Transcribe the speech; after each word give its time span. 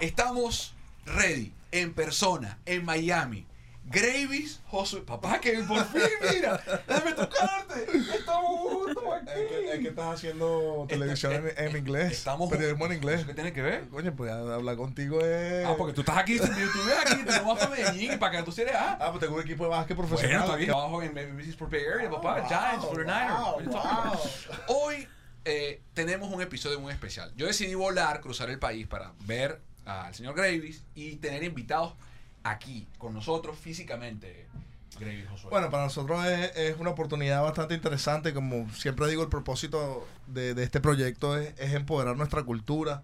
Estamos 0.00 0.74
ready, 1.06 1.52
en 1.72 1.92
persona, 1.92 2.58
en 2.66 2.84
Miami. 2.84 3.46
Gravis, 3.90 4.60
Josué. 4.66 5.00
Papá, 5.02 5.40
que 5.40 5.52
por 5.66 5.84
fin, 5.86 6.02
mira, 6.34 6.60
déjame 6.86 7.12
tocarte. 7.12 7.86
Estamos 8.16 8.50
juntos 8.60 9.04
aquí. 9.14 9.30
Es 9.40 9.48
que, 9.48 9.72
es 9.72 9.78
que 9.80 9.88
estás 9.88 10.14
haciendo 10.14 10.86
televisión 10.88 11.32
en, 11.32 11.52
en 11.68 11.76
inglés. 11.76 12.12
Estamos 12.12 12.50
periodismo 12.50 12.86
en 12.86 12.92
inglés. 12.92 13.18
¿Eso 13.20 13.26
qué 13.28 13.34
tiene 13.34 13.52
que 13.52 13.62
ver? 13.62 13.88
Coño, 13.88 14.14
pues 14.14 14.30
hablar 14.30 14.76
contigo 14.76 15.20
es. 15.20 15.64
Ah, 15.66 15.74
porque 15.78 15.92
tú 15.94 16.00
estás 16.02 16.18
aquí, 16.18 16.36
tú 16.38 16.44
ves 16.44 16.98
aquí, 17.04 17.22
te 17.24 17.30
vamos 17.30 17.62
a 17.62 17.68
Medellín 17.68 18.12
y 18.12 18.16
para 18.16 18.36
que 18.38 18.42
tú 18.42 18.52
seas. 18.52 18.74
Ah, 18.76 18.98
Ah, 19.00 19.10
pues 19.10 19.20
tengo 19.20 19.36
un 19.36 19.42
equipo 19.42 19.64
de 19.64 19.70
básquet 19.70 19.96
bueno, 19.96 20.08
profesional. 20.10 20.44
está 20.44 20.56
bien. 20.56 20.68
Trabajo 20.70 21.02
en 21.02 21.36
Macy's 21.36 21.56
por 21.56 21.70
Bay 21.70 21.82
Area, 21.86 22.10
papá. 22.10 22.44
Giants, 22.46 22.84
49ers. 22.84 23.54
What 23.56 23.62
you 23.64 23.70
talking 23.70 23.90
about? 23.90 24.20
Hoy 24.68 25.08
eh, 25.46 25.80
tenemos 25.94 26.30
un 26.30 26.42
episodio 26.42 26.78
muy 26.78 26.92
especial. 26.92 27.32
Yo 27.36 27.46
decidí 27.46 27.74
volar, 27.74 28.20
cruzar 28.20 28.50
el 28.50 28.58
país 28.58 28.86
para 28.86 29.12
ver 29.20 29.60
al 29.86 30.14
señor 30.14 30.34
Gravis 30.34 30.84
y 30.94 31.16
tener 31.16 31.42
invitados 31.42 31.94
aquí 32.50 32.86
con 32.98 33.14
nosotros 33.14 33.58
físicamente. 33.58 34.46
Josué. 35.30 35.50
Bueno, 35.50 35.70
para 35.70 35.84
nosotros 35.84 36.26
es, 36.26 36.56
es 36.56 36.76
una 36.78 36.90
oportunidad 36.90 37.42
bastante 37.42 37.74
interesante. 37.74 38.34
Como 38.34 38.68
siempre 38.72 39.06
digo, 39.08 39.22
el 39.22 39.28
propósito 39.28 40.06
de, 40.26 40.54
de 40.54 40.64
este 40.64 40.80
proyecto 40.80 41.38
es, 41.38 41.54
es 41.58 41.72
empoderar 41.74 42.16
nuestra 42.16 42.42
cultura, 42.42 43.02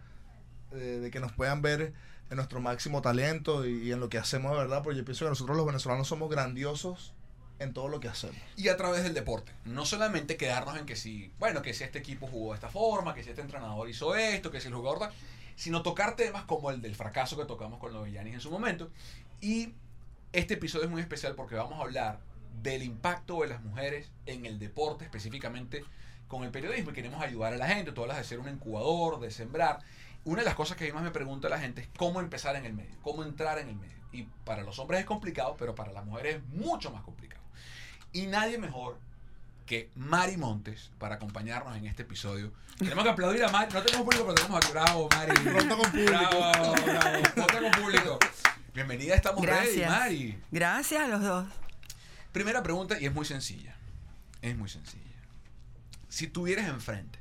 eh, 0.72 0.76
de 0.76 1.10
que 1.12 1.20
nos 1.20 1.30
puedan 1.32 1.62
ver 1.62 1.92
en 2.30 2.36
nuestro 2.36 2.60
máximo 2.60 3.00
talento 3.00 3.64
y, 3.64 3.88
y 3.88 3.92
en 3.92 4.00
lo 4.00 4.08
que 4.08 4.18
hacemos 4.18 4.50
de 4.52 4.58
verdad. 4.58 4.82
Porque 4.82 4.98
yo 4.98 5.04
pienso 5.04 5.24
que 5.24 5.28
nosotros 5.28 5.56
los 5.56 5.66
venezolanos 5.66 6.08
somos 6.08 6.28
grandiosos 6.28 7.12
en 7.60 7.72
todo 7.72 7.88
lo 7.88 8.00
que 8.00 8.08
hacemos. 8.08 8.36
y 8.56 8.68
a 8.68 8.76
través 8.76 9.04
del 9.04 9.14
deporte. 9.14 9.52
No 9.64 9.86
solamente 9.86 10.36
quedarnos 10.36 10.76
en 10.76 10.86
que 10.86 10.96
si, 10.96 11.32
bueno, 11.38 11.62
que 11.62 11.72
si 11.74 11.84
este 11.84 12.00
equipo 12.00 12.26
jugó 12.26 12.50
de 12.50 12.56
esta 12.56 12.68
forma, 12.68 13.14
que 13.14 13.22
si 13.22 13.30
este 13.30 13.42
entrenador 13.42 13.88
hizo 13.88 14.16
esto, 14.16 14.50
que 14.50 14.60
si 14.60 14.68
el 14.68 14.74
jugador 14.74 15.10
sino 15.56 15.82
tocar 15.82 16.16
temas 16.16 16.44
como 16.44 16.70
el 16.70 16.80
del 16.80 16.94
fracaso 16.94 17.36
que 17.36 17.44
tocamos 17.44 17.78
con 17.78 17.92
los 17.92 18.04
Villanis 18.04 18.34
en 18.34 18.40
su 18.40 18.50
momento. 18.50 18.90
Y 19.40 19.74
este 20.32 20.54
episodio 20.54 20.84
es 20.84 20.90
muy 20.90 21.00
especial 21.00 21.34
porque 21.34 21.54
vamos 21.54 21.78
a 21.78 21.82
hablar 21.82 22.20
del 22.62 22.82
impacto 22.82 23.40
de 23.40 23.48
las 23.48 23.62
mujeres 23.62 24.10
en 24.26 24.46
el 24.46 24.58
deporte, 24.58 25.04
específicamente 25.04 25.84
con 26.28 26.44
el 26.44 26.50
periodismo. 26.50 26.90
Y 26.90 26.94
queremos 26.94 27.22
ayudar 27.22 27.52
a 27.52 27.56
la 27.56 27.68
gente, 27.68 27.92
tú 27.92 28.02
hablas 28.02 28.16
de 28.16 28.24
ser 28.24 28.40
un 28.40 28.48
incubador, 28.48 29.20
de 29.20 29.30
sembrar. 29.30 29.80
Una 30.24 30.40
de 30.40 30.46
las 30.46 30.54
cosas 30.54 30.76
que 30.76 30.84
a 30.84 30.86
mí 30.86 30.92
más 30.92 31.04
me 31.04 31.10
pregunta 31.10 31.48
la 31.48 31.58
gente 31.58 31.82
es 31.82 31.88
cómo 31.96 32.20
empezar 32.20 32.56
en 32.56 32.64
el 32.64 32.72
medio, 32.72 32.96
cómo 33.02 33.22
entrar 33.22 33.58
en 33.58 33.68
el 33.68 33.76
medio. 33.76 33.94
Y 34.12 34.22
para 34.44 34.62
los 34.62 34.78
hombres 34.78 35.00
es 35.00 35.06
complicado, 35.06 35.56
pero 35.58 35.74
para 35.74 35.92
las 35.92 36.04
mujeres 36.04 36.36
es 36.36 36.42
mucho 36.48 36.90
más 36.90 37.02
complicado. 37.02 37.42
Y 38.12 38.26
nadie 38.26 38.58
mejor 38.58 38.98
que 39.66 39.90
Mari 39.94 40.36
Montes 40.36 40.90
para 40.98 41.16
acompañarnos 41.16 41.76
en 41.76 41.86
este 41.86 42.02
episodio. 42.02 42.52
Tenemos 42.78 43.04
que 43.04 43.10
aplaudir 43.10 43.44
a 43.44 43.48
Mari. 43.48 43.72
No 43.72 43.82
tenemos 43.82 44.04
público, 44.04 44.24
pero 44.24 44.34
tenemos 44.34 44.64
aquí. 44.64 44.72
Bravo, 44.72 45.08
Mari. 45.10 45.40
Pronto 45.44 45.78
con 45.78 45.90
público. 45.90 46.10
Bravo, 46.10 46.74
bravo. 46.84 47.22
Pronto 47.34 47.60
con 47.60 47.82
público. 47.82 48.18
Bienvenida, 48.74 49.14
estamos 49.14 49.44
ready, 49.44 49.76
Gracias. 49.76 49.90
Mari. 49.90 50.38
Gracias 50.50 51.02
a 51.02 51.08
los 51.08 51.22
dos. 51.22 51.46
Primera 52.32 52.62
pregunta, 52.62 53.00
y 53.00 53.06
es 53.06 53.12
muy 53.12 53.24
sencilla. 53.24 53.76
Es 54.42 54.56
muy 54.56 54.68
sencilla. 54.68 55.04
Si 56.08 56.26
tuvieras 56.26 56.68
enfrente, 56.68 57.18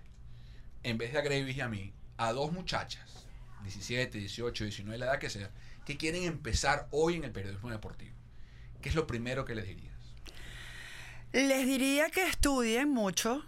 en 0.82 0.98
vez 0.98 1.14
de 1.14 1.20
a 1.20 1.22
Gravis 1.22 1.56
y 1.56 1.62
a 1.62 1.70
mí, 1.70 1.94
a 2.18 2.34
dos 2.34 2.52
muchachas, 2.52 3.26
17, 3.64 4.18
18, 4.18 4.64
19, 4.66 4.98
la 4.98 5.06
edad 5.06 5.20
que 5.20 5.30
sea, 5.30 5.50
que 5.86 5.98
quieren 5.98 6.24
empezar 6.24 6.88
hoy 6.92 7.16
en 7.16 7.24
el 7.24 7.32
periodismo 7.32 7.70
deportivo, 7.70 8.16
¿qué 8.82 8.90
es 8.90 8.96
lo 8.96 9.08
primero 9.08 9.46
que 9.46 9.56
les 9.56 9.66
dirías? 9.66 9.93
Les 11.34 11.66
diría 11.66 12.12
que 12.12 12.28
estudien 12.28 12.90
mucho 12.90 13.44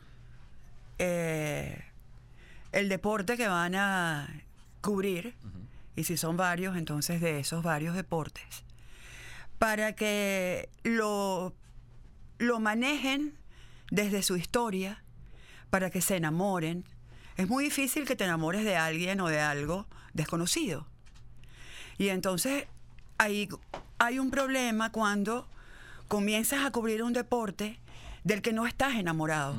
eh, 0.97 1.83
el 2.71 2.89
deporte 2.89 3.37
que 3.37 3.47
van 3.47 3.75
a 3.75 4.27
cubrir, 4.81 5.35
y 5.95 6.03
si 6.03 6.17
son 6.17 6.35
varios, 6.35 6.77
entonces 6.77 7.21
de 7.21 7.39
esos 7.39 7.61
varios 7.61 7.95
deportes, 7.95 8.43
para 9.59 9.93
que 9.93 10.67
lo, 10.81 11.53
lo 12.39 12.59
manejen 12.59 13.37
desde 13.91 14.23
su 14.23 14.35
historia, 14.35 15.03
para 15.69 15.91
que 15.91 16.01
se 16.01 16.15
enamoren. 16.15 16.85
Es 17.37 17.47
muy 17.47 17.65
difícil 17.65 18.05
que 18.05 18.15
te 18.15 18.23
enamores 18.23 18.65
de 18.65 18.77
alguien 18.77 19.21
o 19.21 19.27
de 19.27 19.41
algo 19.41 19.85
desconocido. 20.13 20.87
Y 21.99 22.09
entonces 22.09 22.65
ahí 23.19 23.47
hay 23.99 24.17
un 24.17 24.31
problema 24.31 24.91
cuando 24.91 25.47
comienzas 26.07 26.65
a 26.65 26.71
cubrir 26.71 27.03
un 27.03 27.13
deporte 27.13 27.79
del 28.25 28.41
que 28.41 28.51
no 28.51 28.65
estás 28.65 28.95
enamorado. 28.95 29.55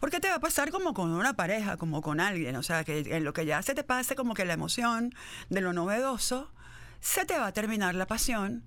Porque 0.00 0.18
te 0.18 0.28
va 0.28 0.36
a 0.36 0.40
pasar 0.40 0.70
como 0.70 0.94
con 0.94 1.10
una 1.10 1.34
pareja, 1.34 1.76
como 1.76 2.00
con 2.00 2.20
alguien. 2.20 2.56
O 2.56 2.62
sea, 2.62 2.82
que 2.82 3.00
en 3.00 3.22
lo 3.22 3.32
que 3.32 3.44
ya 3.44 3.62
se 3.62 3.74
te 3.74 3.84
pase 3.84 4.16
como 4.16 4.34
que 4.34 4.44
la 4.44 4.54
emoción 4.54 5.14
de 5.50 5.60
lo 5.60 5.72
novedoso, 5.72 6.50
se 7.00 7.26
te 7.26 7.38
va 7.38 7.48
a 7.48 7.52
terminar 7.52 7.94
la 7.94 8.06
pasión 8.06 8.64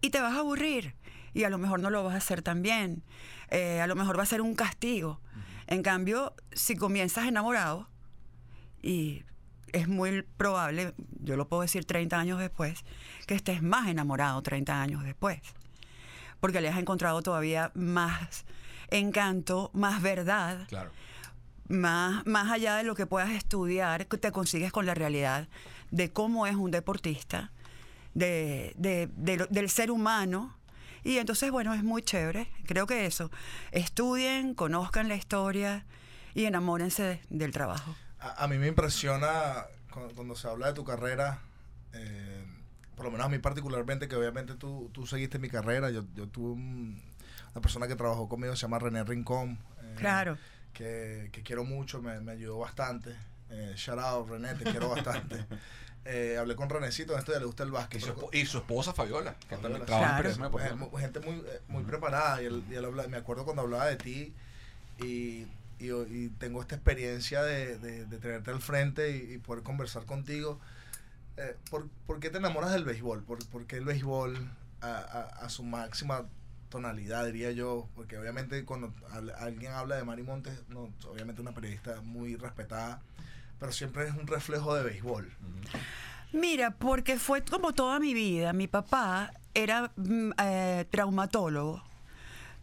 y 0.00 0.10
te 0.10 0.20
vas 0.20 0.34
a 0.34 0.38
aburrir. 0.38 0.94
Y 1.34 1.42
a 1.44 1.50
lo 1.50 1.58
mejor 1.58 1.80
no 1.80 1.90
lo 1.90 2.04
vas 2.04 2.14
a 2.14 2.18
hacer 2.18 2.42
tan 2.42 2.62
bien. 2.62 3.02
Eh, 3.50 3.80
a 3.80 3.88
lo 3.88 3.96
mejor 3.96 4.18
va 4.18 4.22
a 4.22 4.26
ser 4.26 4.40
un 4.40 4.54
castigo. 4.54 5.20
En 5.66 5.82
cambio, 5.82 6.34
si 6.52 6.76
comienzas 6.76 7.26
enamorado, 7.26 7.88
y 8.82 9.24
es 9.72 9.88
muy 9.88 10.22
probable, 10.22 10.94
yo 11.20 11.36
lo 11.36 11.48
puedo 11.48 11.62
decir 11.62 11.84
30 11.84 12.16
años 12.16 12.38
después, 12.38 12.84
que 13.26 13.34
estés 13.34 13.62
más 13.62 13.88
enamorado 13.88 14.40
30 14.42 14.80
años 14.80 15.02
después. 15.02 15.40
Porque 16.38 16.60
le 16.60 16.68
has 16.68 16.78
encontrado 16.78 17.20
todavía 17.22 17.72
más 17.74 18.44
encanto, 18.90 19.70
más 19.74 20.02
verdad, 20.02 20.66
Claro. 20.68 20.90
más, 21.68 22.24
más 22.26 22.50
allá 22.50 22.76
de 22.76 22.84
lo 22.84 22.94
que 22.94 23.06
puedas 23.06 23.30
estudiar, 23.30 24.06
que 24.06 24.18
te 24.18 24.32
consigues 24.32 24.72
con 24.72 24.86
la 24.86 24.94
realidad 24.94 25.48
de 25.90 26.12
cómo 26.12 26.46
es 26.46 26.56
un 26.56 26.70
deportista, 26.70 27.50
de, 28.14 28.72
de- 28.76 29.08
de 29.16 29.36
lo- 29.36 29.46
del 29.46 29.68
ser 29.68 29.90
humano. 29.90 30.56
Y 31.04 31.18
entonces, 31.18 31.50
bueno, 31.50 31.74
es 31.74 31.84
muy 31.84 32.02
chévere. 32.02 32.48
Creo 32.66 32.86
que 32.86 33.06
eso. 33.06 33.30
Estudien, 33.72 34.54
conozcan 34.54 35.08
la 35.08 35.14
historia 35.16 35.84
y 36.34 36.44
enamórense 36.46 37.02
de- 37.02 37.20
del 37.30 37.52
trabajo. 37.52 37.94
A, 38.18 38.44
a 38.44 38.48
mí 38.48 38.58
me 38.58 38.66
impresiona 38.68 39.66
cuando, 39.92 40.14
cuando 40.14 40.34
se 40.34 40.48
habla 40.48 40.68
de 40.68 40.72
tu 40.72 40.84
carrera, 40.84 41.40
eh, 41.92 42.44
por 42.96 43.04
lo 43.04 43.10
menos 43.12 43.26
a 43.26 43.28
mí 43.28 43.38
particularmente, 43.38 44.08
que 44.08 44.16
obviamente 44.16 44.54
tú, 44.54 44.90
tú 44.92 45.06
seguiste 45.06 45.38
mi 45.38 45.48
carrera. 45.50 45.90
Yo, 45.90 46.04
yo 46.14 46.26
tuve 46.26 46.52
un- 46.52 47.00
una 47.56 47.62
persona 47.62 47.88
que 47.88 47.96
trabajó 47.96 48.28
conmigo, 48.28 48.54
se 48.54 48.62
llama 48.62 48.78
René 48.78 49.02
Rincón. 49.02 49.58
eh, 49.82 49.94
Claro. 49.96 50.36
Que, 50.74 51.30
que 51.32 51.42
quiero 51.42 51.64
mucho, 51.64 52.02
me, 52.02 52.20
me 52.20 52.32
ayudó 52.32 52.58
bastante. 52.58 53.16
Eh, 53.48 53.72
shout 53.76 53.98
out, 53.98 54.28
René, 54.28 54.54
te 54.54 54.64
quiero 54.64 54.90
bastante. 54.90 55.44
Eh, 56.08 56.36
hablé 56.38 56.54
con 56.54 56.70
Renecito, 56.70 57.14
en 57.14 57.18
esto 57.18 57.32
ya 57.32 57.40
le 57.40 57.46
gusta 57.46 57.64
el 57.64 57.70
Y 57.70 57.72
básquet. 57.72 58.00
su, 58.00 58.14
pero- 58.14 58.28
espo- 58.28 58.30
y 58.40 58.46
su 58.46 58.58
esposa 58.58 58.92
Fabiola, 58.92 59.34
que 59.48 59.56
también 59.56 59.84
Fabiola, 59.84 59.86
trabaja 59.86 60.18
en 60.28 60.36
Claro. 60.52 60.90
eh, 60.96 61.00
gente 61.00 61.18
muy, 61.18 61.34
eh, 61.34 61.60
muy 61.66 61.82
preparada. 61.82 62.40
Y 62.40 62.46
él, 62.46 62.62
y 62.70 62.74
él 62.74 62.84
habla- 62.84 63.08
me 63.08 63.16
acuerdo 63.16 63.44
cuando 63.44 63.62
hablaba 63.62 63.86
de 63.86 63.96
ti 63.96 64.32
y, 65.00 65.48
y, 65.80 65.90
y 65.90 66.28
tengo 66.38 66.60
esta 66.62 66.76
experiencia 66.76 67.42
de, 67.42 67.76
de- 67.78 68.04
de 68.04 68.18
tenerte 68.18 68.52
al 68.52 68.60
frente 68.60 69.10
y, 69.16 69.32
y 69.34 69.38
poder 69.38 69.64
conversar 69.64 70.04
contigo. 70.04 70.60
Eh, 71.38 71.56
¿por, 71.70 71.88
por 72.06 72.20
qué 72.20 72.30
te 72.30 72.38
enamoras 72.38 72.70
del 72.72 72.84
béisbol? 72.84 73.24
¿Por, 73.24 73.44
por 73.48 73.66
qué 73.66 73.78
el 73.78 73.84
béisbol 73.84 74.48
a, 74.82 74.86
a- 74.86 75.44
a 75.44 75.48
su 75.48 75.64
máxima 75.64 76.26
tonalidad, 76.68 77.26
diría 77.26 77.50
yo? 77.52 77.88
Porque 77.94 78.18
obviamente 78.18 78.64
cuando 78.64 78.92
al- 79.10 79.30
alguien 79.38 79.72
habla 79.72 79.96
de 79.96 80.04
Mari 80.04 80.22
Montes, 80.22 80.62
no, 80.68 80.90
obviamente 81.08 81.40
una 81.42 81.52
periodista 81.52 82.00
muy 82.02 82.36
respetada, 82.36 83.00
pero 83.58 83.72
siempre 83.72 84.06
es 84.08 84.14
un 84.14 84.26
reflejo 84.26 84.74
de 84.74 84.82
béisbol. 84.84 85.32
Mira, 86.32 86.72
porque 86.72 87.18
fue 87.18 87.42
como 87.44 87.72
toda 87.72 87.98
mi 88.00 88.12
vida. 88.14 88.52
Mi 88.52 88.66
papá 88.66 89.32
era 89.54 89.92
mm, 89.96 90.30
eh, 90.42 90.84
traumatólogo. 90.90 91.82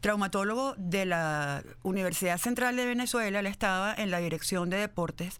Traumatólogo 0.01 0.75
de 0.77 1.05
la 1.05 1.63
Universidad 1.81 2.37
Central 2.37 2.75
de 2.75 2.85
Venezuela. 2.85 3.39
Él 3.39 3.45
estaba 3.47 3.93
en 3.93 4.11
la 4.11 4.19
dirección 4.19 4.69
de 4.69 4.77
deportes, 4.77 5.39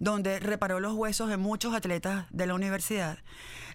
donde 0.00 0.38
reparó 0.38 0.80
los 0.80 0.92
huesos 0.92 1.30
de 1.30 1.38
muchos 1.38 1.74
atletas 1.74 2.26
de 2.30 2.46
la 2.46 2.54
universidad. 2.54 3.18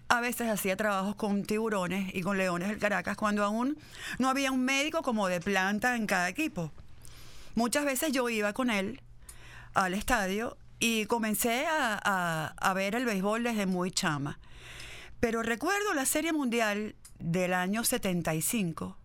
A 0.10 0.22
veces 0.22 0.50
hacía 0.50 0.78
trabajos 0.78 1.16
con 1.16 1.44
tiburones 1.44 2.16
y 2.16 2.22
con 2.22 2.38
leones 2.38 2.70
del 2.70 2.80
Caracas 2.80 3.18
cuando 3.18 3.44
aún 3.44 3.78
no 4.20 4.30
había 4.30 4.52
un 4.52 4.64
médico 4.64 5.02
como 5.02 5.28
de 5.28 5.42
planta 5.42 5.96
en 5.98 6.08
cada 6.08 6.30
equipo. 6.30 6.72
Muchas 7.56 7.84
veces 7.86 8.12
yo 8.14 8.30
iba 8.30 8.54
con 8.54 8.70
él 8.70 9.02
al 9.74 9.94
estadio 9.94 10.58
y 10.80 11.06
comencé 11.08 11.66
a, 11.66 12.00
a- 12.04 12.54
a 12.58 12.74
ver 12.74 12.96
el 12.96 13.06
béisbol 13.06 13.44
desde 13.44 13.66
muy 13.66 13.92
chama. 13.92 14.40
Pero 15.20 15.44
recuerdo 15.44 15.94
la 15.94 16.06
Serie 16.06 16.32
Mundial 16.32 16.96
del 17.20 17.54
año 17.54 17.84
75, 17.84 18.96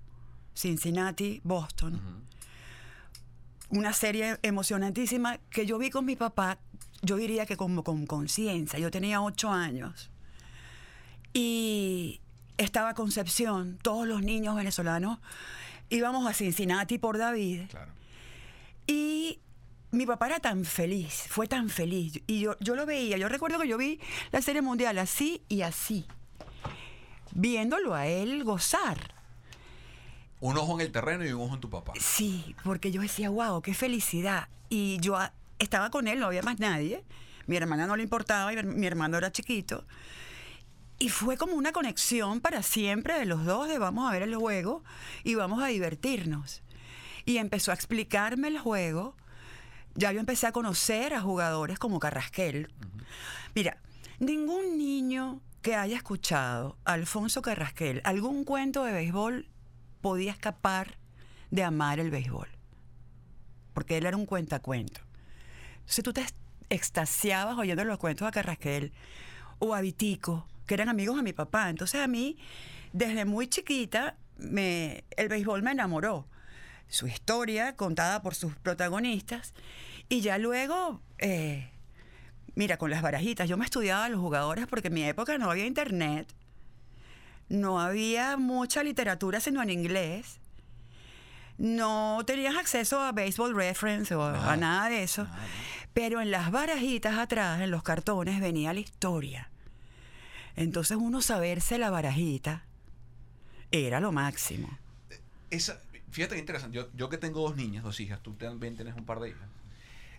Cincinnati, 0.55 1.41
Boston. 1.43 2.01
Una 3.71 3.93
serie 3.95 4.39
emocionantísima 4.43 5.39
que 5.51 5.65
yo 5.67 5.79
vi 5.79 5.89
con 5.91 6.05
mi 6.05 6.15
papá, 6.15 6.59
yo 7.01 7.17
diría 7.17 7.47
que 7.47 7.57
como 7.57 7.83
con 7.83 8.07
conciencia. 8.07 8.79
Yo 8.79 8.91
tenía 8.91 9.23
ocho 9.23 9.51
años. 9.51 10.11
Y 11.33 12.21
estaba 12.59 12.95
Concepción, 12.95 13.79
todos 13.83 14.07
los 14.07 14.23
niños 14.23 14.55
venezolanos 14.57 15.19
íbamos 15.89 16.27
a 16.27 16.33
Cincinnati 16.33 16.99
por 16.99 17.19
David. 17.19 17.63
Claro. 17.69 17.93
Y 18.87 19.41
mi 19.91 20.07
papá 20.07 20.27
era 20.27 20.41
tan 20.41 20.65
feliz, 20.65 21.27
fue 21.29 21.47
tan 21.47 21.69
feliz. 21.69 22.23
Y 22.27 22.41
yo, 22.41 22.57
yo 22.61 22.75
lo 22.75 22.87
veía, 22.87 23.17
yo 23.19 23.29
recuerdo 23.29 23.59
que 23.61 23.69
yo 23.69 23.77
vi 23.77 24.01
la 24.31 24.43
serie 24.43 24.63
mundial 24.63 24.99
así 24.99 25.43
y 25.49 25.63
así, 25.63 26.07
viéndolo 27.33 27.95
a 27.95 28.07
él 28.07 28.43
gozar. 28.45 29.15
Un 30.41 30.57
ojo 30.57 30.75
en 30.75 30.87
el 30.87 30.93
terreno 30.93 31.25
y 31.25 31.33
un 31.33 31.43
ojo 31.43 31.55
en 31.55 31.61
tu 31.61 31.71
papá. 31.71 31.93
Sí, 32.01 32.57
porque 32.65 32.91
yo 32.91 33.01
decía, 33.01 33.31
wow, 33.31 33.63
qué 33.63 33.75
felicidad. 33.75 34.49
Y 34.69 34.99
yo 35.01 35.17
estaba 35.59 35.91
con 35.91 36.09
él, 36.09 36.19
no 36.19 36.27
había 36.27 36.43
más 36.43 36.59
nadie. 36.59 37.05
Mi 37.47 37.57
hermana 37.57 37.87
no 37.87 37.97
le 37.97 38.03
importaba, 38.03 38.53
y 38.53 38.63
mi 38.65 38.87
hermano 38.87 39.19
era 39.19 39.31
chiquito. 39.31 39.85
Y 41.03 41.09
fue 41.09 41.37
como 41.37 41.55
una 41.55 41.73
conexión 41.73 42.41
para 42.41 42.63
siempre 42.63 43.19
de 43.19 43.25
los 43.25 43.45
dos, 43.45 43.69
de 43.69 43.77
vamos 43.81 44.09
a 44.09 44.13
ver 44.13 44.23
el 44.23 44.37
juego 44.37 44.85
y 45.25 45.35
vamos 45.35 45.61
a 45.61 45.67
divertirnos. 45.67 46.63
Y 47.25 47.39
empezó 47.39 47.73
a 47.73 47.75
explicarme 47.75 48.47
el 48.47 48.61
juego. 48.61 49.17
Ya 49.97 50.13
yo 50.13 50.21
empecé 50.21 50.47
a 50.47 50.53
conocer 50.53 51.13
a 51.13 51.21
jugadores 51.21 51.81
como 51.81 51.99
Carrasquel. 51.99 52.73
Mira, 53.53 53.79
ningún 54.21 54.79
niño 54.79 55.41
que 55.61 55.75
haya 55.75 55.97
escuchado 55.97 56.79
a 56.85 56.93
Alfonso 56.93 57.43
Carrasquel 57.43 58.01
algún 58.05 58.45
cuento 58.45 58.85
de 58.85 58.93
béisbol 58.93 59.49
podía 60.03 60.31
escapar 60.31 60.99
de 61.51 61.65
amar 61.65 61.99
el 61.99 62.13
béisbol. 62.13 62.49
Porque 63.75 63.99
él 63.99 64.07
era 64.07 64.17
un 64.17 64.27
cuentacuento. 64.27 65.01
Entonces 65.81 66.05
tú 66.05 66.13
te 66.13 66.21
ex- 66.21 66.35
extasiabas 66.71 67.59
oyendo 67.59 67.83
los 67.83 67.99
cuentos 67.99 68.29
a 68.29 68.31
Carrasquel 68.31 68.93
o 69.59 69.75
a 69.75 69.81
Vitico, 69.81 70.47
que 70.67 70.75
eran 70.75 70.89
amigos 70.89 71.17
de 71.17 71.23
mi 71.23 71.33
papá. 71.33 71.71
Entonces 71.71 72.01
a 72.01 72.07
mí, 72.07 72.37
desde 72.93 73.25
muy 73.25 73.49
chiquita, 73.49 74.17
me, 74.37 75.05
el 75.17 75.29
béisbol 75.29 75.63
me 75.63 75.73
enamoró. 75.73 76.27
Su 76.89 77.07
historia 77.07 77.75
contada 77.77 78.23
por 78.23 78.35
sus 78.35 78.55
protagonistas. 78.57 79.55
Y 80.09 80.21
ya 80.21 80.37
luego, 80.39 81.01
eh, 81.19 81.71
mira, 82.55 82.77
con 82.77 82.91
las 82.91 83.03
barajitas, 83.03 83.49
yo 83.49 83.57
me 83.57 83.65
estudiaba 83.65 84.05
a 84.05 84.09
los 84.09 84.21
jugadores 84.21 84.67
porque 84.67 84.89
en 84.89 84.95
mi 84.95 85.05
época 85.05 85.39
no 85.39 85.51
había 85.51 85.65
internet, 85.65 86.33
no 87.49 87.81
había 87.81 88.37
mucha 88.37 88.83
literatura 88.83 89.41
sino 89.41 89.63
en 89.63 89.71
inglés. 89.71 90.39
No 91.59 92.23
tenías 92.27 92.57
acceso 92.57 93.01
a 93.01 93.13
Baseball 93.13 93.55
Reference 93.55 94.15
o 94.15 94.25
a 94.25 94.57
nada 94.57 94.89
de 94.89 95.03
eso. 95.03 95.27
Pero 95.93 96.21
en 96.21 96.31
las 96.31 96.51
barajitas 96.51 97.19
atrás, 97.19 97.61
en 97.61 97.71
los 97.71 97.83
cartones, 97.83 98.41
venía 98.41 98.73
la 98.73 98.81
historia. 98.81 99.52
Entonces 100.57 100.97
uno 101.01 101.23
saberse 101.23 101.79
la 101.79 101.91
barajita 101.91 102.65
era 103.71 104.01
lo 104.01 104.13
máximo. 104.13 104.79
Esa, 105.51 105.81
fíjate 106.11 106.35
que 106.35 106.41
interesante. 106.41 106.77
Yo, 106.77 106.89
yo 106.95 107.09
que 107.09 107.19
tengo 107.19 107.41
dos 107.43 107.57
niñas, 107.57 107.83
dos 107.85 108.01
hijas, 108.01 108.21
tú 108.23 108.35
también 108.35 108.77
tienes 108.77 108.95
un 108.95 109.05
par 109.05 109.21
de 109.21 109.31
hijas. 109.31 109.49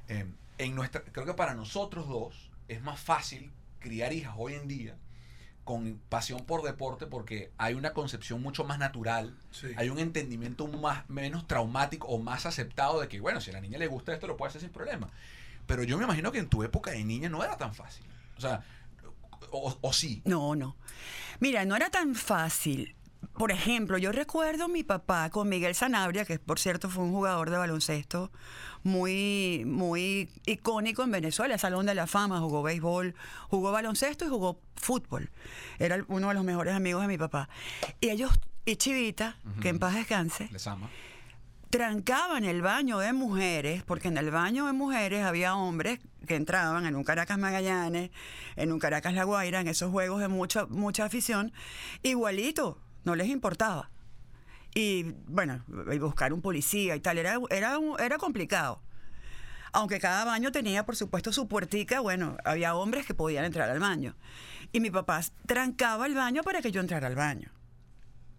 eh, 0.10 0.26
en 0.60 0.76
nuestra, 0.76 1.02
creo 1.04 1.26
que 1.26 1.34
para 1.34 1.56
nosotros 1.56 2.08
dos 2.08 2.52
es 2.68 2.82
más 2.84 3.00
fácil 3.00 3.52
criar 3.80 4.14
hijas 4.14 4.36
hoy 4.38 4.54
en 4.54 4.68
día 4.68 4.96
con 5.64 6.00
pasión 6.10 6.46
por 6.46 6.62
deporte 6.62 7.08
porque 7.08 7.52
hay 7.58 7.74
una 7.74 7.94
concepción 7.94 8.42
mucho 8.42 8.64
más 8.64 8.78
natural, 8.78 9.36
Sí. 9.52 9.68
hay 9.78 9.90
un 9.90 9.98
entendimiento 9.98 10.68
más, 10.68 11.10
menos 11.10 11.48
traumático 11.48 12.08
o 12.08 12.20
más 12.20 12.46
aceptado 12.46 13.00
de 13.02 13.08
que, 13.08 13.20
bueno, 13.20 13.40
si 13.42 13.50
a 13.50 13.54
la 13.54 13.62
niña 13.62 13.78
le 13.80 13.88
gusta 13.88 14.14
esto, 14.14 14.28
lo 14.28 14.38
puede 14.38 14.50
hacer 14.50 14.62
sin 14.62 14.70
problema. 14.72 15.10
Pero 15.66 15.84
yo 15.84 15.98
me 15.98 16.04
imagino 16.04 16.32
que 16.32 16.40
en 16.40 16.50
tu 16.50 16.64
época 16.64 16.92
de 16.92 17.04
niña 17.04 17.30
no 17.30 17.44
era 17.44 17.58
tan 17.58 17.74
fácil. 17.74 18.06
O 18.38 18.42
sea, 18.42 18.64
o, 19.52 19.78
o 19.82 19.94
sí. 19.94 20.22
No, 20.26 20.56
no. 20.56 20.76
Mira, 21.40 21.66
no 21.66 21.76
era 21.76 21.90
tan 21.90 22.16
fácil. 22.16 22.96
Por 23.38 23.52
ejemplo, 23.52 23.98
yo 23.98 24.12
recuerdo 24.12 24.66
a 24.66 24.68
mi 24.68 24.84
papá 24.84 25.30
con 25.30 25.50
Miguel 25.50 25.74
Sanabria, 25.76 26.26
que 26.26 26.38
por 26.40 26.60
cierto 26.60 26.90
fue 26.90 27.04
un 27.04 27.12
jugador 27.14 27.50
de 27.50 27.58
baloncesto 27.58 28.32
muy, 28.84 29.64
muy 29.66 30.30
icónico 30.46 31.04
en 31.04 31.12
Venezuela, 31.12 31.58
Salón 31.58 31.86
de 31.86 31.96
la 31.96 32.06
Fama, 32.06 32.40
jugó 32.42 32.62
béisbol, 32.64 33.16
jugó 33.50 33.72
baloncesto 33.72 34.26
y 34.26 34.30
jugó 34.30 34.60
fútbol. 34.76 35.32
Era 35.80 36.04
uno 36.10 36.28
de 36.28 36.34
los 36.34 36.44
mejores 36.44 36.76
amigos 36.76 37.02
de 37.02 37.08
mi 37.08 37.18
papá. 37.18 37.50
Y 38.02 38.10
ellos, 38.10 38.32
y 38.66 38.76
Chivita, 38.76 39.38
que 39.62 39.70
en 39.70 39.80
paz 39.80 39.96
descanse, 39.96 40.50
Les 40.52 40.68
ama. 40.68 40.90
trancaban 41.70 42.44
el 42.44 42.62
baño 42.62 43.00
de 43.00 43.14
mujeres, 43.14 43.84
porque 43.84 44.10
en 44.10 44.18
el 44.18 44.30
baño 44.32 44.68
de 44.68 44.74
mujeres 44.74 45.24
había 45.26 45.56
hombres 45.56 46.00
que 46.28 46.36
entraban 46.36 46.86
en 46.86 46.96
un 46.96 47.04
Caracas 47.04 47.38
Magallanes, 47.38 48.12
en 48.56 48.72
un 48.72 48.80
Caracas 48.80 49.14
La 49.14 49.24
Guaira, 49.24 49.62
en 49.62 49.68
esos 49.68 49.92
juegos 49.92 50.22
de 50.22 50.28
mucha, 50.28 50.66
mucha 50.68 51.06
afición, 51.06 51.52
igualito, 52.02 52.80
no 53.04 53.16
les 53.16 53.28
importaba. 53.28 53.90
Y 54.76 55.04
bueno, 55.28 55.64
buscar 56.00 56.34
un 56.34 56.42
policía 56.42 56.96
y 56.96 57.00
tal, 57.00 57.18
era, 57.18 57.38
era, 57.50 57.78
era 58.00 58.18
complicado. 58.18 58.82
Aunque 59.72 60.00
cada 60.00 60.24
baño 60.24 60.52
tenía, 60.52 60.86
por 60.86 60.96
supuesto, 60.96 61.32
su 61.34 61.48
puertica, 61.48 62.00
bueno, 62.00 62.38
había 62.46 62.76
hombres 62.76 63.06
que 63.06 63.14
podían 63.14 63.46
entrar 63.46 63.70
al 63.70 63.80
baño. 63.80 64.16
Y 64.72 64.80
mi 64.80 64.92
papá 64.92 65.22
trancaba 65.46 66.06
el 66.06 66.16
baño 66.16 66.44
para 66.44 66.62
que 66.62 66.72
yo 66.72 66.82
entrara 66.82 67.08
al 67.08 67.16
baño 67.16 67.52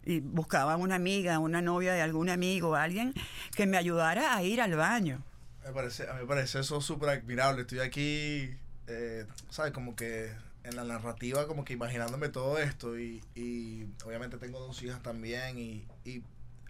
y 0.07 0.21
buscaba 0.21 0.77
una 0.77 0.95
amiga, 0.95 1.39
una 1.39 1.63
novia 1.63 1.95
de 1.95 2.03
algún 2.03 2.29
amigo, 2.29 2.75
alguien 2.75 3.15
que 3.57 3.67
me 3.67 3.77
ayudara 3.77 4.35
a 4.35 4.43
ir 4.43 4.61
al 4.61 4.75
baño. 4.75 5.23
Me 5.65 5.73
parece, 5.73 6.09
a 6.09 6.15
mí 6.15 6.21
me 6.21 6.27
parece 6.27 6.61
eso 6.61 6.81
súper 6.81 7.09
admirable. 7.11 7.63
Estoy 7.63 7.81
aquí, 7.81 8.51
eh, 8.87 9.27
¿sabes? 9.51 9.73
Como 9.73 9.97
que 9.97 10.31
en 10.65 10.77
la 10.77 10.85
narrativa, 10.85 11.47
como 11.47 11.65
que 11.65 11.73
imaginándome 11.73 12.29
todo 12.29 12.59
esto. 12.59 12.99
Y, 12.99 13.23
y 13.35 13.87
obviamente 14.05 14.37
tengo 14.39 14.61
dos 14.61 14.83
hijas 14.83 15.03
también. 15.03 15.59
Y, 15.59 15.87
y 16.05 16.23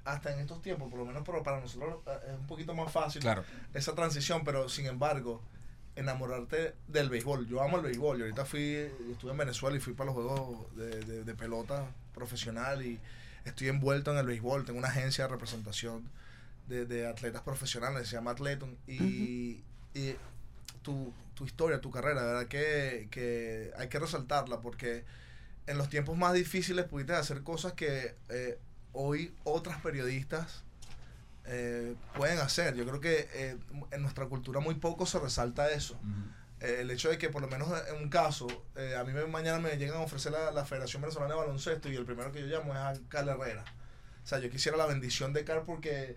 hasta 0.04 0.32
en 0.32 0.38
estos 0.40 0.62
tiempos, 0.62 0.90
por 0.90 0.98
lo 1.00 1.06
menos 1.06 1.24
para, 1.24 1.42
para 1.42 1.60
nosotros, 1.60 1.96
eh, 2.06 2.18
es 2.32 2.38
un 2.38 2.46
poquito 2.46 2.74
más 2.74 2.92
fácil 2.92 3.20
Claro. 3.20 3.42
esa 3.72 3.94
transición. 3.94 4.44
Pero 4.44 4.68
sin 4.68 4.86
embargo, 4.86 5.42
enamorarte 5.96 6.74
del 6.86 7.08
béisbol. 7.08 7.48
Yo 7.48 7.62
amo 7.62 7.78
el 7.78 7.82
béisbol. 7.82 8.18
Yo 8.18 8.24
ahorita 8.24 8.44
fui, 8.44 8.62
estuve 9.10 9.32
en 9.32 9.38
Venezuela 9.38 9.76
y 9.76 9.80
fui 9.80 9.94
para 9.94 10.06
los 10.12 10.14
juegos 10.14 10.76
de, 10.76 11.00
de- 11.00 11.24
de 11.24 11.34
pelota 11.34 11.86
profesional. 12.14 12.84
Y 12.86 13.00
estoy 13.44 13.68
envuelto 13.68 14.12
en 14.12 14.18
el 14.18 14.26
béisbol. 14.26 14.64
Tengo 14.64 14.78
una 14.78 14.88
agencia 14.88 15.24
de 15.24 15.30
representación 15.32 16.08
de, 16.66 16.86
de 16.86 17.06
atletas 17.06 17.42
profesionales, 17.42 18.08
se 18.08 18.16
llama 18.16 18.32
Atleton, 18.32 18.76
y, 18.86 19.62
y 19.94 20.16
tu, 20.82 21.12
tu 21.34 21.44
historia, 21.44 21.80
tu 21.80 21.90
carrera, 21.90 22.22
de 22.22 22.26
verdad 22.26 22.46
que, 22.48 23.08
que 23.10 23.72
hay 23.76 23.88
que 23.88 23.98
resaltarla 23.98 24.60
porque 24.60 25.04
en 25.66 25.78
los 25.78 25.88
tiempos 25.88 26.16
más 26.16 26.32
difíciles 26.34 26.84
pudiste 26.86 27.14
hacer 27.14 27.42
cosas 27.42 27.72
que 27.72 28.14
eh, 28.28 28.58
hoy 28.92 29.34
otras 29.44 29.80
periodistas 29.80 30.62
eh, 31.46 31.94
pueden 32.16 32.38
hacer. 32.38 32.74
Yo 32.74 32.84
creo 32.86 33.00
que 33.00 33.28
eh, 33.32 33.56
en 33.90 34.02
nuestra 34.02 34.26
cultura 34.26 34.60
muy 34.60 34.74
poco 34.76 35.06
se 35.06 35.18
resalta 35.18 35.70
eso. 35.70 35.98
Eh, 36.60 36.78
el 36.80 36.90
hecho 36.90 37.10
de 37.10 37.18
que 37.18 37.28
por 37.28 37.42
lo 37.42 37.48
menos 37.48 37.68
en 37.88 37.96
un 38.02 38.08
caso, 38.08 38.46
a 38.98 39.04
mí 39.04 39.12
me- 39.12 39.26
mañana 39.26 39.58
me 39.58 39.76
llegan 39.76 39.96
a 39.96 40.00
ofrecer 40.00 40.32
la, 40.32 40.50
la 40.52 40.64
Federación 40.64 41.02
Venezolana 41.02 41.34
de 41.34 41.40
Baloncesto 41.40 41.90
y 41.90 41.96
el 41.96 42.04
primero 42.06 42.32
que 42.32 42.40
yo 42.40 42.46
llamo 42.46 42.72
es 42.72 42.78
a 42.80 42.94
Carl 43.08 43.28
Herrera. 43.28 43.64
O 44.22 44.26
sea, 44.26 44.38
yo 44.38 44.48
quisiera 44.48 44.78
la 44.78 44.86
bendición 44.86 45.32
de 45.34 45.44
Carl 45.44 45.64
porque 45.66 46.16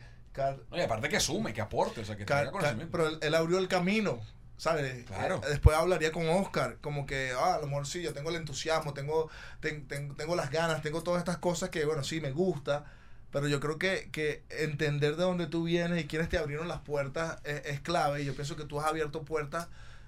No, 0.70 0.77
y 0.77 0.82
aparte 0.82 1.10
que 1.10 1.17
asume, 1.17 1.53
que 1.53 1.62
aporte, 1.62 2.01
o 2.01 2.06
sea, 2.06 2.15
que 2.15 2.25
tenga 2.25 2.51
conocimiento. 2.51 2.91
pero 2.91 3.08
él, 3.10 3.20
él 3.22 3.36
abrió 3.36 3.58
el 3.60 3.67
camino, 3.67 4.20
¿sabes? 4.58 5.06
Claro. 5.06 5.41
Eh, 5.46 5.50
después 5.50 5.75
hablaría 5.77 6.12
con 6.12 6.27
Oscar, 6.29 6.77
como 6.82 7.06
que, 7.06 7.32
ah, 7.38 7.56
a 7.56 7.60
lo 7.60 7.67
mejor 7.67 7.88
sí, 7.88 8.01
yo 8.01 8.13
tengo 8.13 8.29
el 8.29 8.36
entusiasmo, 8.38 8.94
tengo, 8.94 9.29
ten- 9.60 9.88
ten- 9.88 10.15
tengo 10.15 10.36
las 10.36 10.51
ganas, 10.51 10.82
tengo 10.82 11.03
todas 11.03 11.20
estas 11.20 11.38
cosas 11.38 11.70
que, 11.70 11.86
bueno, 11.86 12.03
sí, 12.03 12.22
me 12.22 12.32
gusta, 12.32 12.86
pero 13.32 13.48
yo 13.48 13.60
creo 13.60 13.77
que, 13.77 14.10
que 14.12 14.44
entender 14.50 15.15
de 15.15 15.24
dónde 15.24 15.48
tú 15.48 15.63
vienes 15.65 16.01
y 16.03 16.08
quiénes 16.08 16.29
te 16.29 16.38
abrieron 16.38 16.67
las 16.67 16.79
puertas 16.82 17.39
es, 17.44 17.65
es 17.65 17.82
clave, 17.82 18.22
y 18.22 18.25
yo 18.25 18.34
pienso 18.36 18.56
que 18.56 18.63
tú 18.65 18.79
has 18.79 18.88
abierto 18.88 19.24
puertas. 19.24 19.67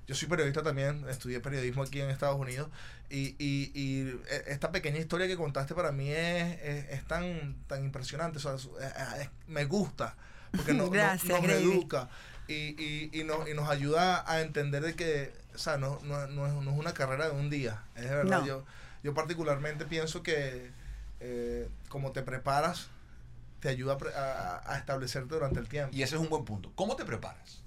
Yo 0.10 0.16
soy 0.16 0.28
periodista 0.28 0.64
también, 0.64 1.06
estudié 1.08 1.40
periodismo 1.40 1.84
aquí 1.84 2.02
en 2.02 2.10
Estados 2.10 2.36
Unidos 2.40 2.68
y, 3.12 3.36
y, 3.38 3.72
y 3.76 4.10
e- 4.30 4.44
esta 4.48 4.72
pequeña 4.72 4.98
historia 4.98 5.28
que 5.28 5.38
contaste 5.38 5.76
para 5.76 5.92
mí 5.92 6.10
es, 6.10 6.60
es, 6.64 6.90
es 6.90 7.06
tan, 7.06 7.56
tan 7.68 7.84
impresionante, 7.86 8.40
o 8.40 8.42
sea, 8.42 8.56
es- 8.56 8.66
es- 8.82 9.22
es- 9.22 9.30
me 9.48 9.66
gusta, 9.66 10.16
porque 10.52 10.74
no, 10.74 10.84
no- 10.86 10.90
Gracias, 10.90 11.30
nos 11.32 11.44
Gravy. 11.44 11.62
educa 11.64 12.10
y, 12.48 12.54
y, 12.84 13.12
y, 13.14 13.24
nos, 13.24 13.48
y 13.48 13.54
nos 13.54 13.70
ayuda 13.70 14.24
a 14.28 14.42
entender 14.42 14.82
de 14.82 14.96
que 14.96 15.32
o 15.54 15.58
sea, 15.60 15.78
no, 15.78 16.00
no, 16.04 16.26
no 16.26 16.48
es, 16.48 16.54
no 16.54 16.72
es 16.72 16.78
una 16.80 16.94
carrera 16.96 17.30
de 17.30 17.36
un 17.36 17.52
día, 17.52 17.84
es 17.96 18.10
de 18.10 18.16
verdad. 18.16 18.40
No. 18.42 18.48
Yo, 18.48 18.66
yo 19.04 19.14
particularmente 19.14 19.86
pienso 19.86 20.24
que 20.24 20.72
eh, 21.20 21.70
como 21.90 22.14
te 22.14 22.24
preparas, 22.24 22.88
te 23.60 23.70
ayuda 23.70 23.94
a 23.94 23.98
pre- 24.00 24.16
a, 24.16 24.62
a 24.66 24.78
establecerte 24.80 25.36
durante 25.36 25.60
el 25.60 25.68
tiempo. 25.68 25.96
Y 25.96 26.02
ese 26.02 26.16
es 26.16 26.22
un 26.22 26.30
buen 26.30 26.46
punto. 26.46 26.72
¿Cómo 26.76 26.96
te 26.96 27.06
preparas? 27.06 27.62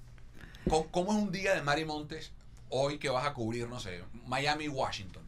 ¿Cómo, 0.69 0.87
cómo 0.91 1.13
es 1.13 1.19
un 1.19 1.33
día 1.33 1.55
de 1.55 1.63
Mari 1.63 1.85
Montes 1.85 2.33
hoy 2.71 2.99
que 2.99 3.09
vas 3.11 3.27
a 3.27 3.33
cubrir, 3.35 3.69
no 3.69 3.81
sé, 3.81 4.03
Miami, 4.27 4.69
Washington? 4.69 5.23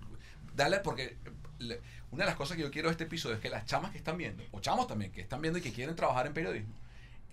Dale, 0.54 0.78
porque 0.80 1.16
le- 1.58 1.80
una 2.10 2.24
de 2.24 2.30
las 2.30 2.36
cosas 2.36 2.56
que 2.56 2.62
yo 2.62 2.70
quiero 2.70 2.88
de 2.88 2.92
este 2.92 3.04
episodio 3.04 3.34
es 3.36 3.40
que 3.42 3.50
las 3.50 3.66
chamas 3.66 3.90
que 3.90 3.98
están 3.98 4.16
viendo, 4.16 4.42
o 4.52 4.60
chamos 4.60 4.86
también, 4.86 5.10
que 5.12 5.20
están 5.20 5.40
viendo 5.42 5.58
y 5.58 5.62
que 5.62 5.72
quieren 5.72 5.96
trabajar 5.96 6.26
en 6.26 6.34
periodismo, 6.34 6.72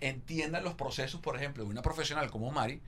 entiendan 0.00 0.64
los 0.64 0.74
procesos, 0.74 1.20
por 1.20 1.36
ejemplo, 1.36 1.62
de 1.64 1.70
una 1.70 1.82
profesional 1.82 2.30
como 2.30 2.50
Mari. 2.50 2.80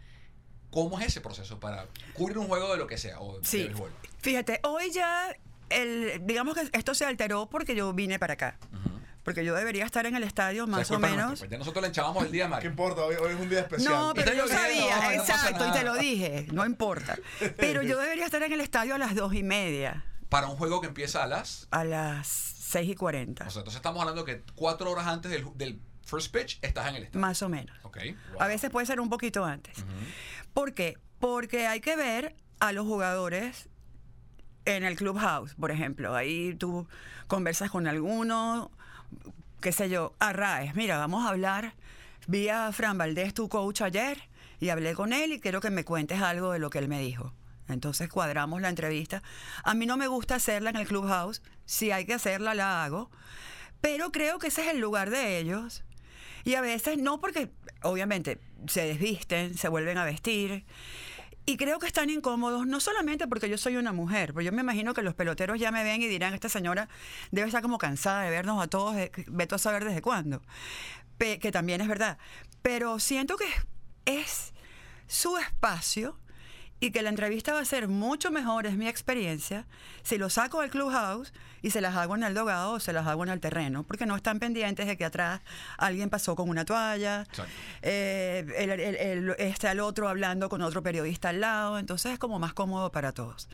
¿Cómo 0.71 0.99
es 0.99 1.07
ese 1.07 1.21
proceso 1.21 1.61
para 1.61 1.87
cubrir 2.15 2.37
un 2.39 2.49
juego 2.49 2.73
de 2.73 2.79
lo 2.79 2.89
que 2.89 2.99
sea? 2.99 3.21
O 3.21 3.39
de 3.39 3.47
Sí. 3.47 3.71
Fíjate, 4.19 4.59
hoy 4.65 4.91
ya, 4.91 5.33
el, 5.71 6.27
digamos 6.27 6.57
que 6.57 6.69
esto 6.73 6.95
se 6.97 7.05
alteró 7.05 7.47
porque 7.49 7.77
yo 7.77 7.93
vine 7.93 8.19
para 8.19 8.33
acá. 8.35 8.59
Ujú. 8.73 8.99
Porque 9.25 9.45
yo 9.45 9.55
debería 9.55 9.85
estar 9.85 10.07
en 10.07 10.15
el 10.15 10.23
estadio 10.23 10.67
más 10.67 10.91
o 10.91 10.99
menos. 10.99 11.45
Ya 11.49 11.59
nosotros 11.59 11.83
le 11.83 11.89
echábamos 11.89 12.25
el 12.25 12.31
día 12.31 12.47
a 12.47 12.59
¿Qué 12.61 12.67
importa? 12.69 13.03
Hoy, 13.05 13.17
hoy 13.17 13.33
es 13.33 13.41
un 13.41 13.49
día 13.49 13.61
especial. 13.61 13.93
No, 13.93 14.13
pero 14.15 14.31
te 14.31 14.37
yo 14.37 14.47
sabía, 14.47 14.97
no 15.03 15.11
exacto, 15.11 15.67
y 15.67 15.73
te 15.73 15.83
lo 15.83 15.95
dije, 15.95 16.47
no 16.53 16.65
importa. 16.65 17.19
Pero 17.57 17.83
yo 17.83 17.99
debería 17.99 18.27
estar 18.27 18.43
en 18.43 18.53
el 18.53 18.61
estadio 18.61 18.95
a 18.95 18.99
las 18.99 19.15
dos 19.15 19.35
y 19.35 19.43
media, 19.43 20.05
Para 20.29 20.47
un 20.49 20.57
juego 20.57 20.81
que 20.81 20.87
empieza 20.89 21.23
a 21.23 21.27
las. 21.27 21.67
a 21.71 21.85
las 21.85 22.27
seis 22.29 22.91
y 22.91 22.95
cuarenta, 22.95 23.47
O 23.47 23.51
sea, 23.51 23.61
entonces 23.61 23.77
estamos 23.79 24.01
hablando 24.01 24.25
que 24.25 24.43
cuatro 24.55 24.91
horas 24.91 25.07
antes 25.07 25.31
del, 25.31 25.47
del 25.55 25.81
first 26.05 26.35
pitch 26.35 26.59
estás 26.61 26.89
en 26.89 26.97
el 26.97 27.05
estadio. 27.05 27.21
más 27.21 27.41
o 27.43 27.49
menos. 27.49 27.77
Ok. 27.85 27.99
A 28.39 28.47
veces 28.47 28.71
puede 28.71 28.87
ser 28.87 29.01
un 29.01 29.09
poquito 29.09 29.45
antes. 29.45 29.85
¿Por 30.53 30.75
qué? 30.75 30.99
Porque 31.19 31.67
hay 31.67 31.81
que 31.81 31.97
ver 31.97 32.37
a 32.61 32.73
los 32.73 32.85
jugadores 32.85 33.69
en 34.67 34.85
el 34.85 34.97
clubhouse, 34.97 35.55
por 35.55 35.71
ejemplo. 35.71 36.15
Ahí 36.15 36.55
tú 36.55 36.87
conversas 37.27 37.71
con 37.71 37.87
alguno, 37.87 38.71
qué 39.61 39.73
sé 39.73 39.89
yo, 39.89 40.15
Arraes, 40.19 40.75
mira, 40.75 40.99
vamos 40.99 41.27
a 41.27 41.31
hablar. 41.31 41.75
Vi 42.27 42.49
a 42.49 42.73
Fran 42.73 42.99
Valdés, 42.99 43.35
tu 43.35 43.49
coach, 43.49 43.83
ayer 43.83 44.19
y 44.61 44.71
hablé 44.71 44.95
con 44.95 45.13
él 45.13 45.33
y 45.33 45.41
quiero 45.41 45.61
que 45.61 45.71
me 45.71 45.85
cuentes 45.85 46.21
algo 46.23 46.53
de 46.53 46.59
lo 46.59 46.71
que 46.71 46.79
él 46.79 46.89
me 46.89 47.01
dijo. 47.01 47.35
Entonces 47.69 48.09
cuadramos 48.09 48.61
la 48.61 48.69
entrevista. 48.69 49.23
A 49.63 49.75
mí 49.75 49.87
no 49.87 49.97
me 49.97 50.07
gusta 50.07 50.37
hacerla 50.37 50.71
en 50.71 50.77
el 50.77 50.87
clubhouse. 50.87 51.43
Si 51.65 51.91
hay 51.91 52.07
que 52.07 52.15
hacerla, 52.15 52.55
la 52.55 52.85
hago. 52.85 53.11
Pero 53.81 54.13
creo 54.13 54.39
que 54.39 54.49
ese 54.49 54.63
es 54.63 54.69
el 54.69 54.81
lugar 54.81 55.11
de 55.11 55.39
ellos. 55.39 55.85
Y 56.45 56.55
a 56.55 56.61
veces 56.61 56.99
no 56.99 57.21
porque, 57.21 57.51
obviamente, 57.83 58.39
se 58.67 58.85
desvisten, 58.85 59.57
se 59.57 59.69
vuelven 59.69 59.99
a 59.99 60.05
vestir. 60.05 60.65
Y 61.47 61.57
creo 61.59 61.79
que 61.79 61.87
están 61.87 62.09
incómodos, 62.09 62.67
no 62.67 62.81
solamente 62.81 63.27
porque 63.29 63.51
yo 63.51 63.59
soy 63.59 63.77
una 63.77 63.93
mujer, 63.93 64.33
pero 64.33 64.43
yo 64.43 64.53
me 64.53 64.63
imagino 64.63 64.95
que 64.95 65.03
los 65.03 65.15
peloteros 65.15 65.61
ya 65.61 65.71
me 65.71 65.85
ven 65.85 66.01
y 66.01 66.07
dirán, 66.09 66.33
esta 66.33 66.49
señora 66.49 66.89
debe 67.33 67.49
estar 67.49 67.61
como 67.63 67.77
cansada 67.77 68.23
de 68.23 68.31
vernos 68.31 68.63
a 68.63 68.67
todos, 68.67 68.97
veto 69.27 69.55
a 69.55 69.59
saber 69.59 69.85
desde 69.85 70.01
cuándo. 70.01 70.41
Pe- 71.19 71.39
que 71.39 71.53
también 71.53 71.83
es 71.83 71.89
verdad. 71.89 72.17
Pero 72.63 72.99
siento 72.99 73.37
que 73.37 73.47
es 74.07 74.55
su 75.07 75.37
espacio 75.37 76.19
y 76.85 76.91
que 76.91 77.01
la 77.01 77.09
entrevista 77.09 77.55
va 77.55 77.61
a 77.61 77.65
ser 77.65 77.89
mucho 77.89 78.31
mejor, 78.31 78.67
es 78.67 78.77
mi 78.77 78.87
experiencia, 78.89 79.65
si 80.03 80.19
lo 80.19 80.29
saco 80.29 80.61
del 80.61 80.69
clubhouse 80.69 81.33
y 81.63 81.71
se 81.71 81.81
las 81.81 81.97
hago 81.97 82.15
en 82.15 82.23
el 82.25 82.35
dogado 82.35 82.73
o 82.73 82.81
se 82.81 82.93
las 82.93 83.07
hago 83.07 83.25
en 83.25 83.31
el 83.31 83.41
terreno, 83.41 83.85
porque 83.85 84.05
no 84.05 84.15
están 84.17 84.39
pendientes 84.39 84.87
de 84.87 84.99
que 84.99 85.07
atrás 85.07 85.41
alguien 85.79 86.11
pasó 86.11 86.37
con 86.37 86.51
una 86.51 86.67
toalla, 86.67 87.25
eh, 87.81 88.45
el- 88.59 88.71
el- 88.71 88.97
el- 88.97 89.31
está 89.39 89.73
el 89.73 89.81
otro 89.81 90.11
hablando 90.11 90.51
con 90.51 90.61
otro 90.61 90.83
periodista 90.83 91.31
al 91.31 91.41
lado, 91.41 91.79
entonces 91.79 92.13
es 92.13 92.19
como 92.19 92.39
más 92.39 92.53
cómodo 92.53 92.93
para 92.93 93.13
todos. 93.13 93.49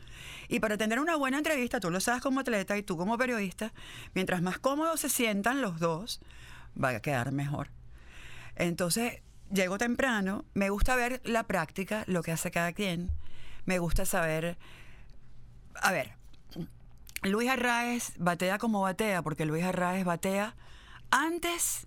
Y 0.49 0.59
para 0.59 0.75
tener 0.77 0.99
una 0.99 1.15
buena 1.15 1.37
entrevista, 1.37 1.79
tú 1.79 1.89
lo 1.89 2.01
sabes 2.01 2.21
como 2.21 2.41
atleta 2.41 2.77
y 2.77 2.83
tú 2.83 2.97
como 2.97 3.17
periodista, 3.17 3.71
mientras 4.13 4.41
más 4.41 4.59
cómodos 4.59 4.99
se 4.99 5.07
sientan 5.07 5.61
los 5.61 5.79
dos, 5.79 6.19
va 6.81 6.89
a 6.89 6.99
quedar 6.99 7.31
mejor. 7.31 7.69
Entonces, 8.57 9.21
llego 9.53 9.77
temprano, 9.77 10.45
me 10.53 10.69
gusta 10.69 10.95
ver 10.95 11.21
la 11.25 11.43
práctica, 11.43 12.03
lo 12.07 12.23
que 12.23 12.31
hace 12.31 12.51
cada 12.51 12.73
quien, 12.73 13.11
me 13.65 13.79
gusta 13.79 14.05
saber, 14.05 14.57
a 15.75 15.91
ver, 15.91 16.13
Luis 17.23 17.49
Arraez 17.49 18.13
batea 18.17 18.57
como 18.57 18.81
batea, 18.81 19.21
porque 19.21 19.45
Luis 19.45 19.63
Arraez 19.63 20.05
batea 20.05 20.55
antes 21.11 21.85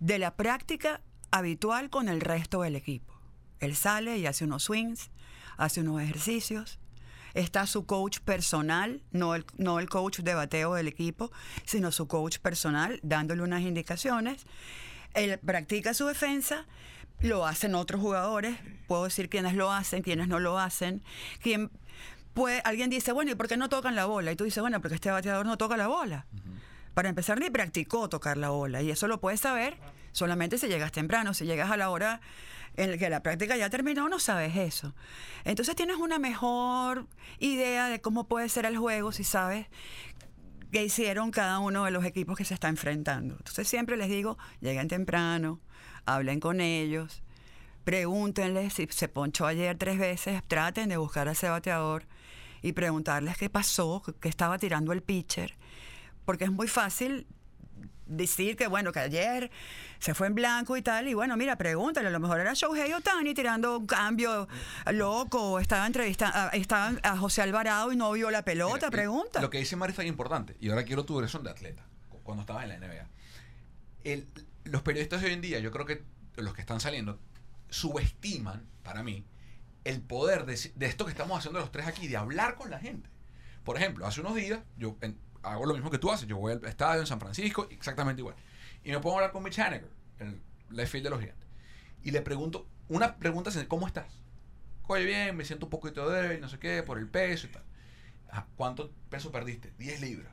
de 0.00 0.18
la 0.18 0.34
práctica 0.34 1.00
habitual 1.30 1.90
con 1.90 2.08
el 2.08 2.20
resto 2.20 2.62
del 2.62 2.76
equipo. 2.76 3.14
Él 3.60 3.76
sale 3.76 4.18
y 4.18 4.26
hace 4.26 4.44
unos 4.44 4.64
swings, 4.64 5.10
hace 5.56 5.80
unos 5.80 6.02
ejercicios. 6.02 6.78
Está 7.34 7.66
su 7.66 7.86
coach 7.86 8.20
personal, 8.20 9.02
no 9.10 9.34
el, 9.34 9.44
no 9.56 9.80
el 9.80 9.88
coach 9.88 10.20
de 10.20 10.34
bateo 10.34 10.74
del 10.74 10.86
equipo, 10.86 11.32
sino 11.64 11.90
su 11.90 12.06
coach 12.06 12.38
personal, 12.38 13.00
dándole 13.02 13.42
unas 13.42 13.62
indicaciones. 13.62 14.46
Él 15.14 15.38
practica 15.38 15.94
su 15.94 16.06
defensa, 16.06 16.66
lo 17.20 17.46
hacen 17.46 17.74
otros 17.74 18.00
jugadores, 18.00 18.56
puedo 18.86 19.04
decir 19.04 19.28
quiénes 19.28 19.54
lo 19.54 19.72
hacen, 19.72 20.02
quiénes 20.02 20.28
no 20.28 20.40
lo 20.40 20.58
hacen, 20.58 21.02
quién 21.40 21.70
puede, 22.34 22.60
alguien 22.64 22.90
dice, 22.90 23.12
bueno, 23.12 23.30
¿y 23.30 23.34
por 23.34 23.48
qué 23.48 23.56
no 23.56 23.68
tocan 23.68 23.94
la 23.94 24.04
bola? 24.04 24.32
Y 24.32 24.36
tú 24.36 24.44
dices, 24.44 24.60
bueno, 24.60 24.80
porque 24.80 24.96
este 24.96 25.10
bateador 25.10 25.46
no 25.46 25.56
toca 25.56 25.76
la 25.76 25.86
bola. 25.86 26.26
Para 26.92 27.08
empezar, 27.08 27.40
ni 27.40 27.50
practicó 27.50 28.08
tocar 28.08 28.36
la 28.36 28.50
bola. 28.50 28.82
Y 28.82 28.90
eso 28.90 29.08
lo 29.08 29.20
puedes 29.20 29.40
saber 29.40 29.78
solamente 30.12 30.58
si 30.58 30.68
llegas 30.68 30.92
temprano. 30.92 31.34
Si 31.34 31.44
llegas 31.44 31.70
a 31.70 31.76
la 31.76 31.90
hora 31.90 32.20
en 32.76 32.92
la 32.92 32.98
que 32.98 33.10
la 33.10 33.20
práctica 33.20 33.56
ya 33.56 33.70
terminó, 33.70 34.08
no 34.08 34.18
sabes 34.18 34.56
eso. 34.56 34.94
Entonces 35.44 35.74
tienes 35.76 35.96
una 35.96 36.18
mejor 36.18 37.06
idea 37.38 37.88
de 37.88 38.00
cómo 38.00 38.28
puede 38.28 38.48
ser 38.48 38.64
el 38.66 38.76
juego 38.76 39.12
si 39.12 39.24
sabes 39.24 39.66
qué 40.74 40.82
hicieron 40.82 41.30
cada 41.30 41.60
uno 41.60 41.84
de 41.84 41.92
los 41.92 42.04
equipos 42.04 42.36
que 42.36 42.44
se 42.44 42.52
está 42.52 42.68
enfrentando. 42.68 43.36
Entonces 43.36 43.68
siempre 43.68 43.96
les 43.96 44.10
digo, 44.10 44.36
lleguen 44.60 44.88
temprano, 44.88 45.60
hablen 46.04 46.40
con 46.40 46.60
ellos, 46.60 47.22
pregúntenles 47.84 48.74
si 48.74 48.88
se 48.90 49.06
ponchó 49.06 49.46
ayer 49.46 49.78
tres 49.78 50.00
veces, 50.00 50.42
traten 50.48 50.88
de 50.88 50.96
buscar 50.96 51.28
a 51.28 51.30
ese 51.30 51.48
bateador 51.48 52.06
y 52.60 52.72
preguntarles 52.72 53.38
qué 53.38 53.48
pasó, 53.48 54.02
qué 54.20 54.28
estaba 54.28 54.58
tirando 54.58 54.92
el 54.92 55.00
pitcher, 55.00 55.54
porque 56.24 56.42
es 56.42 56.50
muy 56.50 56.66
fácil 56.66 57.28
decir 58.06 58.56
que 58.56 58.66
bueno, 58.66 58.92
que 58.92 59.00
ayer 59.00 59.50
se 59.98 60.14
fue 60.14 60.26
en 60.26 60.34
blanco 60.34 60.76
y 60.76 60.82
tal, 60.82 61.08
y 61.08 61.14
bueno, 61.14 61.36
mira, 61.36 61.56
pregúntale, 61.56 62.08
a 62.08 62.10
lo 62.10 62.20
mejor 62.20 62.40
era 62.40 62.52
Shohei 62.54 62.92
Otani 62.92 63.32
tirando 63.34 63.78
un 63.78 63.86
cambio 63.86 64.46
loco, 64.92 65.58
estaba 65.60 65.86
entrevistando, 65.86 66.36
a 67.02 67.16
José 67.16 67.42
Alvarado 67.42 67.92
y 67.92 67.96
no 67.96 68.12
vio 68.12 68.30
la 68.30 68.42
pelota, 68.44 68.74
Mira, 68.74 68.90
pregunta. 68.90 69.40
Lo 69.40 69.50
que 69.50 69.58
dice 69.58 69.76
Mari 69.76 69.94
es 69.96 70.04
importante. 70.04 70.56
Y 70.60 70.68
ahora 70.70 70.84
quiero 70.84 71.04
tu 71.04 71.16
versión 71.16 71.42
de 71.42 71.50
atleta. 71.50 71.82
cu- 72.10 72.20
Cuando 72.22 72.42
estabas 72.42 72.64
en 72.64 72.68
la 72.70 72.76
NBA. 72.78 73.08
El- 74.04 74.26
los 74.64 74.82
periodistas 74.82 75.20
de 75.22 75.28
hoy 75.28 75.32
en 75.34 75.40
día, 75.40 75.58
yo 75.60 75.70
creo 75.70 75.86
que 75.86 76.02
los 76.36 76.52
que 76.54 76.60
están 76.60 76.80
saliendo, 76.80 77.18
subestiman, 77.70 78.64
para 78.82 79.02
mí, 79.02 79.24
el 79.84 80.00
poder 80.00 80.46
de, 80.46 80.58
de 80.74 80.86
esto 80.86 81.04
que 81.04 81.10
estamos 81.10 81.38
haciendo 81.38 81.60
los 81.60 81.70
tres 81.72 81.86
aquí, 81.86 82.08
de 82.08 82.16
hablar 82.16 82.54
con 82.56 82.70
la 82.70 82.78
gente. 82.78 83.08
Por 83.64 83.76
ejemplo, 83.76 84.06
hace 84.06 84.20
unos 84.20 84.34
días, 84.34 84.60
yo 84.76 84.96
en- 85.00 85.18
hago 85.44 85.66
lo 85.66 85.74
mismo 85.74 85.90
que 85.90 85.98
tú 85.98 86.10
haces. 86.10 86.26
Yo 86.26 86.36
voy 86.36 86.52
al 86.52 86.64
estadio 86.64 87.00
en 87.00 87.06
San 87.06 87.20
Francisco, 87.20 87.66
exactamente 87.70 88.20
igual. 88.20 88.36
Y 88.82 88.90
me 88.90 89.00
pongo 89.00 89.16
a 89.16 89.18
hablar 89.18 89.32
con 89.32 89.42
Mitch 89.42 89.58
Haniger, 89.58 89.90
el 90.18 90.40
left 90.70 90.92
field 90.92 91.04
de 91.04 91.10
los 91.10 91.20
gigantes. 91.20 91.48
Y 92.02 92.10
le 92.10 92.20
pregunto, 92.20 92.66
una 92.88 93.16
pregunta 93.16 93.50
¿cómo 93.68 93.86
estás? 93.86 94.20
Oye, 94.86 95.04
bien, 95.04 95.36
me 95.36 95.44
siento 95.44 95.66
un 95.66 95.70
poquito 95.70 96.08
débil, 96.10 96.40
no 96.40 96.48
sé 96.48 96.58
qué, 96.58 96.82
por 96.82 96.98
el 96.98 97.08
peso 97.08 97.46
y 97.46 97.50
tal. 97.50 97.62
¿Cuánto 98.56 98.90
peso 99.08 99.32
perdiste? 99.32 99.72
10 99.78 100.00
libras. 100.00 100.32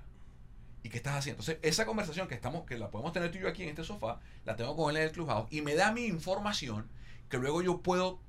¿Y 0.84 0.90
qué 0.90 0.98
estás 0.98 1.16
haciendo? 1.16 1.42
Entonces, 1.42 1.60
esa 1.62 1.86
conversación 1.86 2.28
que 2.28 2.34
estamos, 2.34 2.66
que 2.66 2.78
la 2.78 2.90
podemos 2.90 3.14
tener 3.14 3.32
tú 3.32 3.38
y 3.38 3.42
yo 3.42 3.48
aquí 3.48 3.64
en 3.64 3.70
este 3.70 3.84
sofá, 3.84 4.20
la 4.46 4.56
tengo 4.56 4.76
con 4.76 4.90
él 4.90 4.98
en 4.98 5.04
el 5.04 5.12
clubhouse 5.12 5.48
y 5.52 5.62
me 5.62 5.76
da 5.76 5.92
mi 5.92 6.06
información 6.06 6.90
que 7.30 7.38
luego 7.38 7.62
yo 7.62 7.82
puedo 7.82 8.20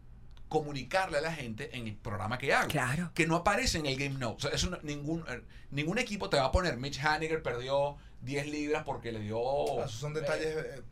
comunicarle 0.52 1.16
a 1.18 1.20
la 1.22 1.32
gente 1.32 1.76
en 1.76 1.88
el 1.88 1.96
programa 1.96 2.36
que 2.38 2.52
hago. 2.52 2.68
Claro. 2.68 3.10
Que 3.14 3.26
no 3.26 3.36
aparece 3.36 3.78
en 3.78 3.86
el 3.86 3.96
Game 3.96 4.18
Note. 4.18 4.36
O 4.36 4.40
sea, 4.40 4.50
eso 4.50 4.68
no- 4.70 4.78
ningún, 4.82 5.24
eh, 5.28 5.42
ningún 5.70 5.98
equipo 5.98 6.28
te 6.28 6.36
va 6.36 6.44
a 6.44 6.52
poner 6.52 6.76
Mitch 6.76 7.02
Haniger 7.02 7.42
perdió 7.42 7.96
10 8.20 8.46
libras 8.46 8.84
porque 8.84 9.10
le 9.12 9.20
dio. 9.20 9.38
Ah, 9.80 9.86
Esos 9.86 9.98
son 9.98 10.12
detalles. 10.14 10.46
eh, 10.56 10.82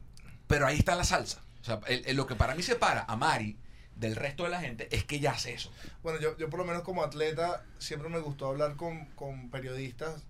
Pero 0.46 0.66
ahí 0.66 0.78
está 0.78 0.96
la 0.96 1.04
salsa. 1.04 1.42
O 1.60 1.64
sea, 1.64 1.78
el- 1.86 2.04
el- 2.06 2.16
lo 2.16 2.26
que 2.26 2.34
para 2.36 2.54
mí 2.54 2.62
separa 2.62 3.04
a 3.06 3.16
Mari 3.16 3.58
del 3.94 4.16
resto 4.16 4.44
de 4.44 4.48
la 4.50 4.60
gente 4.60 4.88
es 4.90 5.04
que 5.04 5.16
ella 5.16 5.32
hace 5.32 5.52
eso. 5.52 5.70
Bueno, 6.02 6.18
yo, 6.18 6.36
yo 6.38 6.48
por 6.48 6.58
lo 6.58 6.64
menos 6.64 6.82
como 6.82 7.04
atleta 7.04 7.64
siempre 7.78 8.08
me 8.08 8.18
gustó 8.18 8.46
hablar 8.46 8.76
con, 8.76 9.04
con 9.14 9.50
periodistas 9.50 10.24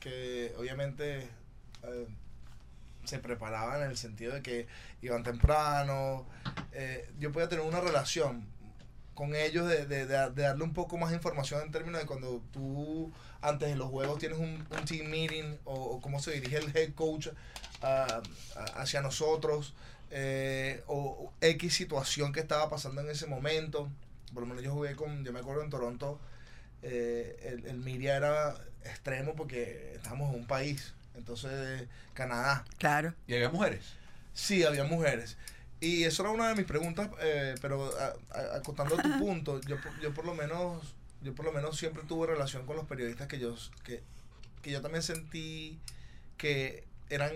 que 0.00 0.54
obviamente 0.58 1.20
eh, 1.82 2.06
se 3.06 3.18
preparaban 3.18 3.82
en 3.82 3.90
el 3.90 3.96
sentido 3.96 4.32
de 4.34 4.42
que 4.42 4.66
iban 5.02 5.22
temprano. 5.22 6.26
eh, 6.72 7.08
yo 7.18 7.32
podía 7.32 7.48
tener 7.48 7.64
una 7.64 7.80
relación 7.80 8.46
con 9.14 9.34
ellos 9.36 9.68
de, 9.68 9.86
de- 9.86 10.06
de- 10.06 10.30
darle 10.42 10.64
un 10.64 10.72
poco 10.74 10.98
más 10.98 11.12
información 11.12 11.62
en 11.62 11.70
términos 11.70 12.00
de 12.00 12.06
cuando 12.06 12.42
tú 12.52 13.12
antes 13.42 13.68
de 13.68 13.76
los 13.76 13.88
juegos 13.90 14.18
tienes 14.18 14.38
un, 14.38 14.66
un 14.70 14.84
team 14.86 15.06
meeting 15.08 15.56
o, 15.64 16.00
cómo 16.00 16.18
se 16.20 16.32
dirige 16.32 16.56
el 16.58 16.76
head 16.76 16.94
coach 16.94 17.28
a- 17.82 18.22
hacia 18.76 19.02
nosotros 19.02 19.74
eh, 20.10 20.82
o, 20.86 21.32
X 21.40 21.74
situación 21.74 22.32
que 22.32 22.40
estaba 22.40 22.68
pasando 22.70 23.00
en 23.02 23.10
ese 23.10 23.26
momento. 23.26 23.88
Por 24.32 24.42
lo 24.42 24.48
menos 24.48 24.64
yo 24.64 24.72
jugué 24.72 24.96
con, 24.96 25.24
yo 25.24 25.32
me 25.32 25.40
acuerdo 25.40 25.62
en 25.62 25.70
Toronto, 25.70 26.18
eh, 26.82 27.36
el, 27.44 27.66
el 27.66 28.04
era 28.06 28.54
extremo 28.84 29.34
porque 29.34 29.92
estábamos 29.94 30.30
en 30.34 30.40
un 30.40 30.46
país, 30.46 30.92
entonces 31.14 31.86
Canadá. 32.14 32.64
Claro. 32.78 33.14
Y 33.26 33.34
había 33.34 33.50
mujeres. 33.50 33.84
Sí, 34.32 34.64
había 34.64 34.84
mujeres. 34.84 35.36
Y 35.80 36.04
eso 36.04 36.22
era 36.22 36.32
una 36.32 36.48
de 36.48 36.54
mis 36.54 36.64
preguntas, 36.66 37.08
eh, 37.20 37.54
pero 37.60 37.90
a- 37.98 38.14
a- 38.38 38.56
acotando 38.56 38.96
tu 38.96 39.02
punto, 39.18 39.60
yo, 39.62 39.80
por- 39.80 40.00
yo 40.00 40.14
por 40.14 40.24
lo 40.24 40.34
menos, 40.34 40.94
yo 41.22 41.34
por 41.34 41.44
lo 41.44 41.52
menos 41.52 41.76
siempre 41.76 42.02
tuve 42.08 42.26
relación 42.26 42.64
con 42.66 42.76
los 42.76 42.86
periodistas 42.86 43.28
que 43.28 43.38
yo, 43.38 43.54
que, 43.84 44.02
que 44.62 44.70
yo 44.70 44.80
también 44.80 45.02
sentí 45.02 45.78
que 46.38 46.84
eran 47.10 47.32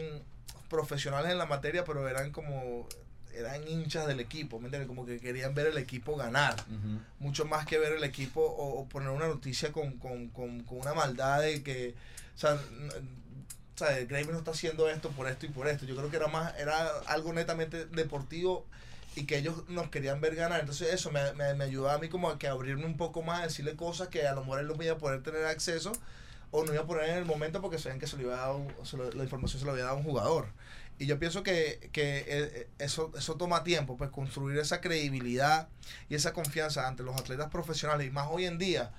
profesionales 0.68 1.30
en 1.32 1.38
la 1.38 1.47
materia, 1.47 1.85
pero 1.85 2.08
eran 2.08 2.30
como, 2.32 2.88
eran 3.35 3.66
hinchas 3.68 4.06
del 4.06 4.20
equipo, 4.20 4.58
¿me 4.58 4.66
entiendes? 4.66 4.88
Como 4.88 5.06
que 5.06 5.18
querían 5.20 5.54
ver 5.54 5.66
el 5.68 5.78
equipo 5.78 6.16
ganar 6.16 6.56
mucho 7.20 7.44
más 7.44 7.66
que 7.66 7.78
ver 7.78 7.92
el 7.92 8.04
equipo 8.04 8.40
o, 8.42 8.80
o 8.80 8.87
poner 8.88 9.11
una 9.11 9.28
noticia 9.28 9.73
con, 9.73 9.92
con, 9.99 10.28
con, 10.28 10.61
con 10.64 10.80
una 10.80 10.94
maldad 10.94 11.42
de 11.42 11.62
que, 11.62 11.94
o 12.35 12.38
sea, 12.38 12.58
n- 13.80 13.87
o 13.87 13.90
sea, 13.90 13.99
el 13.99 14.06
Gremio 14.06 14.32
no 14.32 14.38
está 14.38 14.52
haciendo 14.52 14.88
esto 14.88 15.11
por 15.11 15.28
esto 15.28 15.47
y 15.47 15.50
por 15.50 15.68
esto. 15.68 15.87
Yo 15.87 15.97
creo 15.97 16.11
que 16.11 16.16
era 16.16 16.28
más, 16.28 16.54
era 16.58 16.88
algo 17.06 17.32
netamente 17.32 17.87
deportivo 17.87 18.66
y 19.16 19.25
que 19.26 19.38
ellos 19.38 19.68
nos 19.68 19.88
querían 19.90 20.20
ver 20.20 20.35
ganar. 20.37 20.61
Entonces 20.61 20.92
eso 20.92 21.11
me, 21.11 21.32
me, 21.35 21.54
me 21.54 21.64
ayudaba 21.64 21.94
a 21.94 21.99
mí 21.99 22.08
como 22.08 22.30
a 22.30 22.38
que 22.38 22.49
abrirme 22.49 22.87
un 22.87 22.97
poco 22.97 23.23
más, 23.23 23.42
decirle 23.44 23.76
cosas 23.76 24.08
que 24.08 24.26
a 24.26 24.35
lo 24.35 24.42
mejor 24.42 24.61
él 24.61 24.68
no 24.68 24.82
iba 24.82 24.94
a 24.94 24.99
poder 24.99 25.23
tener 25.23 25.44
acceso 25.47 25.92
o 26.50 26.64
no 26.64 26.73
iba 26.73 26.82
a 26.82 26.87
poner 26.87 27.11
en 27.11 27.18
el 27.18 27.25
momento 27.25 27.61
porque 27.61 27.78
sabían 27.78 28.00
que 28.00 28.06
se 28.06 28.16
le 28.16 28.25
iba 28.25 28.35
a 28.44 28.49
dar 28.49 28.56
se 28.87 28.97
lo- 28.97 29.11
la 29.12 29.23
información 29.25 29.61
se 29.61 29.66
lo 29.66 29.73
había 29.73 29.85
dado 29.85 29.99
un 29.99 30.04
jugador. 30.04 30.47
Y 30.99 31.06
yo 31.06 31.18
pienso 31.18 31.42
que, 31.44 31.90
que 31.92 32.25
eh, 32.26 32.68
eso, 32.78 33.12
eso 33.16 33.37
toma 33.37 33.62
tiempo, 33.64 33.97
pues 33.97 34.11
construir 34.11 34.58
esa 34.58 34.80
credibilidad 34.80 35.68
y 36.08 36.14
esa 36.16 36.32
confianza 36.32 36.88
ante 36.88 37.02
los 37.04 37.16
atletas 37.16 37.50
profesionales 37.50 38.06
y 38.06 38.11
más 38.11 38.28
hoy 38.30 38.47
en 38.47 38.58
día, 38.58 38.92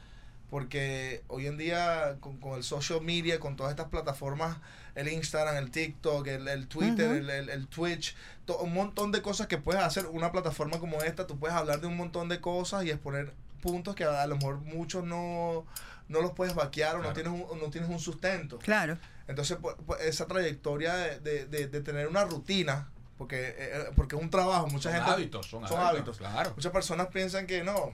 porque 0.50 1.24
hoy 1.28 1.48
en 1.48 1.58
día 1.58 2.18
con, 2.20 2.38
con 2.38 2.54
el 2.58 2.64
social 2.64 3.02
media, 3.02 3.40
con 3.40 3.56
todas 3.56 3.72
estas 3.72 3.88
plataformas, 3.88 4.58
el 4.96 5.08
Instagram, 5.08 5.58
el 5.58 5.72
TikTok, 5.72 6.26
el, 6.28 6.48
el 6.48 6.68
Twitter, 6.68 7.12
el, 7.12 7.30
el- 7.30 7.50
el 7.50 7.68
Twitch, 7.68 8.16
to- 8.46 8.58
un 8.60 8.74
montón 8.74 9.12
de 9.12 9.22
cosas 9.22 9.48
que 9.48 9.58
puedes 9.58 9.82
hacer. 9.84 10.08
Una 10.08 10.32
plataforma 10.32 10.80
como 10.80 11.02
esta, 11.04 11.28
tú 11.28 11.38
puedes 11.38 11.56
hablar 11.56 11.80
de 11.82 11.88
un 11.88 11.96
montón 11.98 12.28
de 12.30 12.42
cosas 12.42 12.84
y 12.86 12.90
exponer 12.90 13.34
puntos 13.62 13.96
que 13.96 14.04
a, 14.06 14.22
a 14.24 14.28
lo 14.28 14.36
mejor 14.38 14.58
muchos 14.60 15.04
no, 15.04 15.66
no 16.08 16.22
los 16.22 16.32
puedes 16.32 16.56
vaquear 16.56 16.96
o 16.96 17.04
no 17.04 17.14
tienes 17.14 17.32
un, 17.32 17.46
no 17.60 17.70
tienes 17.70 17.90
un 17.90 18.00
sustento. 18.00 18.58
Claro. 18.60 18.98
Entonces, 19.28 19.58
pues, 19.62 19.76
pues, 19.86 20.02
esa 20.02 20.26
trayectoria 20.26 20.96
de, 20.96 21.20
de- 21.20 21.46
de- 21.46 21.68
de 21.68 21.82
tener 21.82 22.08
una 22.08 22.26
rutina, 22.26 22.90
porque, 23.18 23.54
eh, 23.58 23.84
porque 23.96 24.16
es 24.16 24.22
un 24.22 24.30
trabajo, 24.32 24.68
mucha 24.68 24.90
son 24.90 24.94
gente... 24.94 25.12
hábitos, 25.12 25.46
son, 25.46 25.68
son 25.68 25.78
hábitos, 25.80 25.92
hábitos. 25.92 26.18
Claro. 26.18 26.54
Muchas 26.56 26.72
personas 26.72 27.08
piensan 27.08 27.46
que 27.46 27.64
no, 27.64 27.92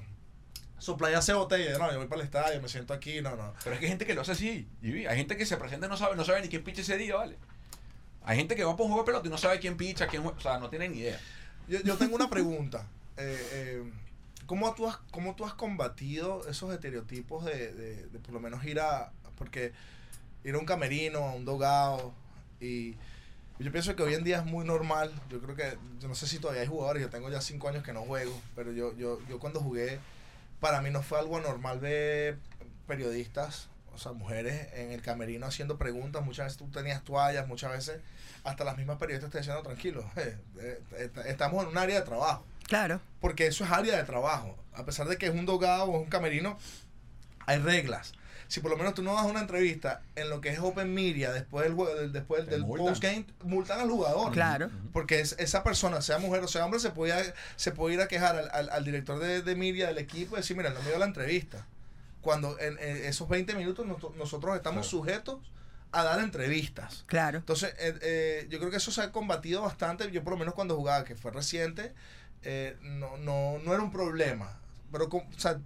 su 0.78 0.98
playa 0.98 1.20
hace 1.20 1.34
botella, 1.34 1.78
no, 1.78 1.92
yo 1.92 1.98
voy 1.98 2.08
para 2.08 2.22
el 2.22 2.26
estadio, 2.26 2.62
me 2.62 2.68
siento 2.70 2.94
aquí, 2.94 3.22
no, 3.22 3.36
no. 3.36 3.54
Pero 3.64 3.74
es 3.76 3.80
que 3.80 3.86
hay 3.86 3.90
gente 3.92 4.06
que 4.06 4.14
lo 4.14 4.22
hace 4.22 4.34
así. 4.34 4.68
Y 4.82 5.06
hay 5.06 5.18
gente 5.18 5.38
que 5.38 5.46
se 5.46 5.58
presenta 5.58 5.88
y 5.88 5.90
no 5.90 5.98
sabe, 5.98 6.16
no 6.16 6.24
sabe 6.26 6.42
ni 6.42 6.50
quién 6.50 6.64
picha 6.64 6.82
ese 6.82 6.98
día, 6.98 7.16
¿vale? 7.16 7.38
Hay 8.24 8.38
gente 8.38 8.56
que 8.56 8.64
va 8.64 8.76
por 8.76 8.86
un 8.86 8.92
juego 8.92 9.04
de 9.04 9.08
pelota 9.08 9.28
y 9.28 9.32
no 9.32 9.38
sabe 9.38 9.60
quién 9.60 9.78
picha, 9.78 10.08
quién 10.08 10.26
O 10.26 10.40
sea, 10.40 10.58
no 10.60 10.70
tiene 10.70 10.90
ni 10.90 11.00
idea. 11.00 11.20
Yo, 11.68 11.80
yo 11.82 11.98
tengo 11.98 12.16
una 12.16 12.30
pregunta. 12.30 12.88
Eh, 13.18 13.48
eh, 13.54 13.84
¿cómo, 14.46 14.76
tú 14.76 14.90
has, 14.90 14.98
¿Cómo 15.10 15.36
tú 15.38 15.46
has 15.46 15.54
combatido 15.54 16.46
esos 16.50 16.74
estereotipos 16.74 17.46
de, 17.46 17.72
de- 17.74 18.08
de 18.08 18.20
por 18.20 18.34
lo 18.34 18.42
menos 18.42 18.62
ir 18.66 18.82
a... 18.82 19.14
Porque 19.38 19.72
ir 20.44 20.54
a 20.54 20.58
un 20.58 20.66
camerino, 20.66 21.20
a 21.20 21.34
un 21.34 21.46
dogado, 21.46 22.14
y 22.60 22.92
yo 23.58 23.72
pienso 23.72 23.96
que 23.96 24.04
hoy 24.04 24.14
en 24.16 24.26
día 24.26 24.40
es 24.40 24.46
muy 24.46 24.66
normal. 24.66 25.14
Yo 25.30 25.40
creo 25.40 25.56
que, 25.56 25.78
yo 26.02 26.10
no 26.10 26.14
sé 26.16 26.28
si 26.28 26.40
todavía 26.40 26.62
hay 26.64 26.68
jugadores, 26.68 27.02
yo 27.02 27.10
tengo 27.10 27.30
ya 27.30 27.40
cinco 27.40 27.70
años 27.70 27.84
que 27.84 27.94
no 27.94 28.02
juego, 28.02 28.38
pero 28.54 28.74
yo, 28.74 28.94
yo, 28.98 29.20
yo 29.30 29.40
cuando 29.40 29.62
jugué, 29.62 30.00
para 30.60 30.82
mí 30.82 30.90
no 30.90 31.02
fue 31.02 31.20
algo 31.20 31.38
anormal 31.38 31.80
ver 31.80 32.38
periodistas, 32.88 33.68
o 33.94 33.98
sea, 33.98 34.12
mujeres 34.12 34.68
en 34.74 34.92
el 34.92 35.02
camerino 35.02 35.46
haciendo 35.48 35.78
preguntas. 35.78 36.24
Muchas 36.24 36.46
veces 36.48 36.58
tú 36.58 36.68
tenías 36.70 37.04
toallas, 37.04 37.48
muchas 37.48 37.72
veces 37.72 38.02
hasta 38.44 38.64
las 38.64 38.78
mismas 38.78 38.98
periodistas 38.98 39.32
te 39.32 39.38
decían, 39.40 39.56
no, 39.58 39.64
tranquilo, 39.64 40.10
eh, 40.16 40.38
eh, 40.60 40.82
est- 41.00 41.18
estamos 41.26 41.64
en 41.64 41.70
un 41.70 41.78
área 41.78 42.00
de 42.00 42.06
trabajo. 42.06 42.46
Claro. 42.68 43.00
Porque 43.22 43.48
eso 43.48 43.64
es 43.64 43.72
área 43.72 43.96
de 43.98 44.04
trabajo. 44.04 44.56
A 44.74 44.84
pesar 44.86 45.08
de 45.08 45.18
que 45.18 45.28
es 45.28 45.34
un 45.34 45.46
dogado 45.46 45.86
o 45.86 45.96
es 45.98 46.04
un 46.04 46.10
camerino, 46.10 46.58
hay 47.46 47.60
reglas. 47.60 48.14
Si 48.48 48.60
por 48.60 48.72
lo 48.72 48.78
menos 48.78 48.94
tú 48.94 49.02
no 49.04 49.14
das 49.16 49.26
una 49.26 49.40
entrevista 49.42 50.02
en 50.16 50.30
lo 50.30 50.42
que 50.42 50.50
es 50.50 50.60
Open 50.60 50.94
Media 50.94 51.32
después 51.32 51.66
del, 51.76 52.12
después 52.12 52.46
del 52.48 52.62
multan. 52.64 52.88
postgame, 52.88 53.26
multan 53.44 53.80
al 53.80 53.90
jugador. 53.90 54.32
Claro. 54.34 54.70
Porque 54.94 55.20
es- 55.20 55.36
esa 55.40 55.64
persona, 55.64 56.02
sea 56.02 56.18
mujer 56.20 56.44
o 56.44 56.48
sea 56.48 56.66
hombre, 56.66 56.80
se 56.80 56.92
puede, 56.92 57.34
se 57.56 57.72
puede 57.72 57.96
ir 57.96 58.02
a 58.02 58.08
quejar 58.08 58.36
al, 58.38 58.50
al- 58.52 58.70
al 58.70 58.84
director 58.86 59.20
de, 59.20 59.42
de 59.42 59.56
media 59.56 59.88
del 59.88 59.98
equipo 59.98 60.36
y 60.36 60.40
decir, 60.42 60.56
mira, 60.58 60.70
no 60.72 60.82
me 60.82 60.90
dio 60.90 60.98
la 61.00 61.06
entrevista. 61.06 61.66
Cuando 62.22 62.58
en, 62.60 62.78
en 62.80 62.98
esos 63.06 63.28
20 63.30 63.54
minutos 63.56 63.86
nosotros 64.16 64.56
estamos 64.56 64.88
Claro. 64.88 64.98
sujetos 64.98 65.40
a 65.92 66.04
dar 66.04 66.20
entrevistas. 66.20 67.04
Claro. 67.08 67.38
Entonces, 67.38 67.74
eh, 67.80 67.98
eh, 68.02 68.48
yo 68.50 68.58
creo 68.60 68.70
que 68.72 68.78
eso 68.78 68.92
se 68.92 69.02
ha 69.02 69.12
combatido 69.12 69.62
bastante. 69.62 70.12
Yo 70.12 70.24
por 70.24 70.34
lo 70.34 70.38
menos 70.40 70.54
cuando 70.56 70.76
jugaba, 70.76 71.06
que 71.06 71.16
fue 71.16 71.32
reciente, 71.32 71.94
eh, 72.44 72.76
no, 72.82 73.16
no, 73.18 73.60
no 73.64 73.74
era 73.74 73.82
un 73.82 73.92
problema. 73.92 74.60
Pero, 74.92 75.06
o 75.06 75.24
sea, 75.38 75.60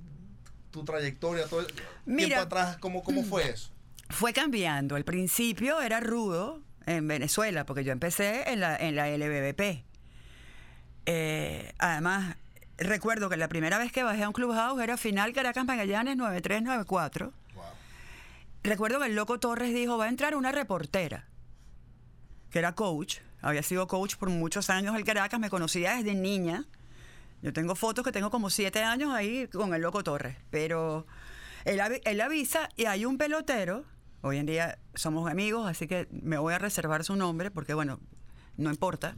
tu 0.72 0.84
trayectoria, 0.84 1.46
todo 1.48 1.62
el 1.62 1.68
Mira. 2.06 2.28
tiempo 2.28 2.44
atrás, 2.44 2.78
¿cómo, 2.78 3.04
¿cómo 3.04 3.24
fue 3.24 3.50
eso? 3.50 3.72
Fue 4.10 4.34
cambiando. 4.34 4.96
Al 4.96 5.04
principio 5.04 5.82
era 5.82 6.00
rudo 6.00 6.62
en 6.86 7.08
Venezuela, 7.08 7.66
porque 7.66 7.84
yo 7.84 7.92
empecé 7.92 8.52
en 8.52 8.60
la, 8.60 8.76
en 8.76 8.96
la 8.96 9.10
LBBP. 9.10 9.84
Eh, 11.06 11.74
además, 11.78 12.36
recuerdo 12.78 13.30
que 13.30 13.38
la 13.38 13.48
primera 13.48 13.78
vez 13.78 13.92
que 13.92 14.04
bajé 14.04 14.24
a 14.24 14.28
un 14.28 14.34
clubhouse 14.34 14.82
era 14.82 14.98
final 14.98 15.34
Caracas 15.34 15.66
Magallanes 15.66 16.18
9394. 16.18 17.34
Wow. 17.56 17.64
Recuerdo 18.64 19.00
que 19.00 19.08
el 19.08 19.16
loco 19.16 19.40
Torres 19.40 19.74
dijo, 19.74 19.98
va 19.98 20.06
a 20.06 20.10
entrar 20.10 20.36
una 20.36 20.52
reportera, 20.52 21.28
que 22.52 22.60
era 22.60 22.74
coach, 22.74 23.20
había 23.42 23.64
sido 23.64 23.88
coach 23.88 24.16
por 24.16 24.30
muchos 24.30 24.70
años 24.70 24.96
el 24.96 25.04
Caracas, 25.04 25.40
me 25.40 25.50
conocía 25.50 25.96
desde 25.96 26.14
niña. 26.16 26.66
Yo 27.42 27.54
tengo 27.54 27.76
fotos 27.76 28.04
que 28.04 28.12
tengo 28.12 28.30
como 28.30 28.50
siete 28.50 28.84
años 28.84 29.12
ahí 29.14 29.48
con 29.48 29.74
el 29.74 29.82
loco 29.82 30.04
Torres, 30.04 30.36
pero 30.50 31.08
él, 31.66 31.80
avi- 31.80 32.02
él 32.06 32.20
avisa 32.22 32.70
y 32.76 32.86
hay 32.86 33.06
un 33.06 33.18
pelotero, 33.18 33.86
hoy 34.22 34.38
en 34.38 34.46
día 34.46 34.78
somos 34.94 35.30
amigos, 35.32 35.68
así 35.70 35.88
que 35.88 36.08
me 36.12 36.38
voy 36.38 36.54
a 36.54 36.58
reservar 36.60 37.04
su 37.06 37.16
nombre 37.16 37.50
porque 37.52 37.74
bueno, 37.74 38.00
no 38.58 38.70
importa, 38.70 39.16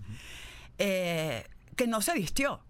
eh, 0.77 1.45
que 1.75 1.87
no 1.87 2.01
se 2.01 2.13
vistió. 2.13 2.63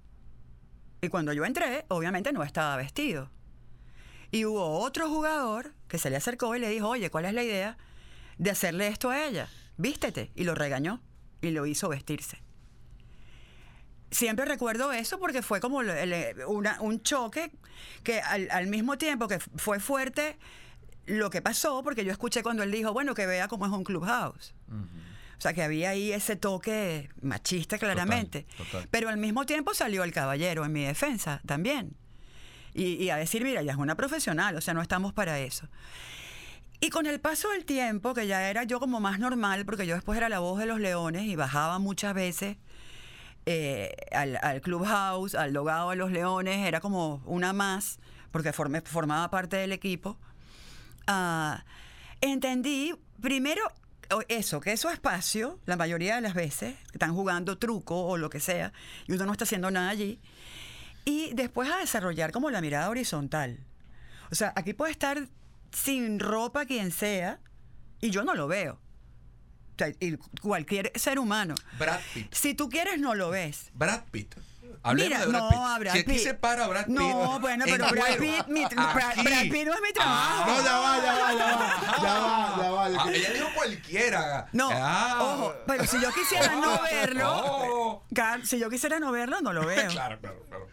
Y 1.01 1.09
cuando 1.09 1.33
yo 1.33 1.43
entré, 1.45 1.85
obviamente 1.89 2.31
no 2.31 2.43
estaba 2.43 2.77
vestido. 2.77 3.29
Y 4.29 4.45
hubo 4.45 4.79
otro 4.79 5.09
jugador 5.09 5.73
que 5.89 5.97
se 5.97 6.09
le 6.09 6.15
acercó 6.15 6.55
y 6.55 6.59
le 6.59 6.69
dijo, 6.69 6.87
oye, 6.87 7.09
¿cuál 7.09 7.25
es 7.25 7.33
la 7.33 7.43
idea 7.43 7.77
de 8.37 8.51
hacerle 8.51 8.87
esto 8.87 9.09
a 9.09 9.25
ella? 9.25 9.49
Vístete. 9.77 10.31
Y 10.35 10.45
lo 10.45 10.55
regañó 10.55 11.01
y 11.41 11.49
lo 11.51 11.65
hizo 11.65 11.89
vestirse. 11.89 12.41
Siempre 14.11 14.45
recuerdo 14.45 14.91
eso 14.91 15.17
porque 15.19 15.41
fue 15.41 15.59
como 15.61 15.77
una- 16.47 16.81
un 16.81 17.01
choque 17.01 17.51
que 18.03 18.19
al, 18.21 18.49
al 18.51 18.67
mismo 18.67 18.97
tiempo 18.97 19.27
que 19.27 19.39
fue 19.39 19.79
fuerte 19.79 20.37
lo 21.05 21.29
que 21.29 21.41
pasó, 21.41 21.81
porque 21.83 22.05
yo 22.05 22.11
escuché 22.11 22.43
cuando 22.43 22.61
él 22.63 22.71
dijo, 22.71 22.93
bueno, 22.93 23.15
que 23.15 23.25
vea 23.25 23.47
cómo 23.47 23.65
es 23.65 23.71
un 23.71 23.83
clubhouse. 23.83 24.53
O 25.37 25.41
sea, 25.41 25.53
que 25.53 25.63
había 25.63 25.89
ahí 25.89 26.11
ese 26.11 26.35
toque 26.35 27.09
machista 27.21 27.77
claramente. 27.79 28.45
total. 28.57 28.87
Pero 28.91 29.09
al 29.09 29.17
mismo 29.17 29.45
tiempo 29.47 29.73
salió 29.73 30.03
el 30.03 30.11
caballero 30.13 30.63
en 30.65 30.71
mi 30.73 30.83
defensa 30.83 31.41
también. 31.47 31.95
Y, 32.73 32.93
y 33.03 33.09
a 33.09 33.15
decir, 33.17 33.43
mira, 33.43 33.61
ya 33.63 33.71
es 33.71 33.77
una 33.77 33.95
profesional, 33.95 34.55
o 34.55 34.61
sea, 34.61 34.73
no 34.75 34.81
estamos 34.81 35.13
para 35.13 35.39
eso. 35.39 35.67
Y 36.79 36.89
con 36.89 37.05
el 37.05 37.19
paso 37.19 37.49
del 37.49 37.65
tiempo, 37.65 38.13
que 38.13 38.27
ya 38.27 38.49
era 38.49 38.63
yo 38.63 38.79
como 38.79 38.99
más 38.99 39.19
normal, 39.19 39.65
porque 39.65 39.87
yo 39.87 39.95
después 39.95 40.17
era 40.17 40.29
la 40.29 40.39
voz 40.39 40.59
de 40.59 40.65
los 40.67 40.79
leones 40.79 41.23
y 41.23 41.35
bajaba 41.35 41.79
muchas 41.79 42.13
veces 42.13 42.57
eh, 43.45 43.95
al, 44.11 44.37
al 44.41 44.61
clubhouse, 44.61 45.35
al 45.35 45.53
logado 45.53 45.89
de 45.91 45.95
los 45.95 46.11
leones, 46.11 46.67
era 46.67 46.79
como 46.81 47.21
una 47.25 47.53
más, 47.53 47.99
porque 48.31 48.51
formé- 48.53 48.85
formaba 48.85 49.29
parte 49.29 49.57
del 49.57 49.71
equipo. 49.71 50.17
Ah, 51.07 51.65
entendí 52.21 52.93
primero 53.21 53.61
eso, 54.27 54.59
que 54.59 54.73
eso 54.73 54.89
espacio, 54.89 55.59
la 55.65 55.77
mayoría 55.77 56.15
de 56.15 56.21
las 56.21 56.33
veces, 56.33 56.75
están 56.93 57.13
jugando 57.13 57.57
truco 57.57 58.05
o 58.05 58.17
lo 58.17 58.29
que 58.29 58.39
sea, 58.39 58.73
y 59.07 59.13
uno 59.13 59.25
no 59.25 59.31
está 59.31 59.45
haciendo 59.45 59.71
nada 59.71 59.89
allí. 59.89 60.19
Y 61.05 61.33
después 61.33 61.69
a 61.71 61.77
desarrollar 61.77 62.31
como 62.31 62.49
la 62.51 62.61
mirada 62.61 62.89
horizontal. 62.89 63.59
O 64.31 64.35
sea, 64.35 64.53
aquí 64.55 64.73
puede 64.73 64.91
estar 64.91 65.27
sin 65.71 66.19
ropa 66.19 66.65
quien 66.65 66.91
sea, 66.91 67.39
y 68.01 68.11
yo 68.11 68.23
no 68.23 68.35
lo 68.35 68.47
veo. 68.47 68.79
Cualquier 70.41 70.91
ser 70.95 71.19
humano. 71.19 71.55
Brad 71.79 71.99
Pitt. 72.13 72.33
Si 72.33 72.53
tú 72.53 72.69
quieres, 72.69 72.99
no 72.99 73.15
lo 73.15 73.29
ves. 73.29 73.69
Brad 73.73 74.01
Pitt. 74.11 74.35
Hablemos 74.83 75.09
Mira, 75.09 75.19
de 75.19 75.25
Brad 75.27 75.41
no, 75.41 75.49
Pitt. 75.49 75.59
a 75.59 75.79
Brad 75.79 75.93
si 75.93 75.99
aquí 75.99 76.11
Pitt. 76.13 76.23
se 76.23 76.33
para 76.33 76.67
Brad 76.67 76.85
Pitt. 76.87 76.95
No, 76.95 77.39
bueno, 77.39 77.65
en 77.65 77.71
pero 77.71 77.87
Brad 77.89 78.17
Pitt, 78.17 78.47
mi-. 78.47 78.65
Brad- 78.65 79.23
Brad 79.23 79.41
Pitt 79.43 79.65
no 79.67 79.73
es 79.75 79.81
mi 79.81 79.93
trabajo. 79.93 80.49
No, 80.51 80.63
ya 80.63 80.77
va, 80.79 81.01
ya 81.03 81.13
va, 81.13 81.33
ya 81.33 81.55
va. 81.55 81.97
Ya 82.01 82.13
va, 82.19 82.57
ya 82.63 82.71
va. 82.71 82.85
Ah, 83.03 83.11
ella 83.13 83.29
dijo 83.33 83.47
cualquiera. 83.55 84.47
No, 84.53 84.69
Ah. 84.71 85.17
ojo, 85.21 85.53
pero 85.67 85.85
si 85.85 86.01
yo 86.01 86.11
quisiera 86.11 86.55
no 86.55 86.81
verlo, 86.91 87.31
Oh. 87.45 88.03
Car- 88.15 88.45
si 88.45 88.57
yo 88.59 88.69
quisiera 88.71 88.99
no 88.99 89.11
verlo, 89.11 89.39
no 89.41 89.53
lo 89.53 89.65
veo. 89.65 89.87
Claro, 89.91 90.19
claro, 90.19 90.43
claro. 90.49 90.67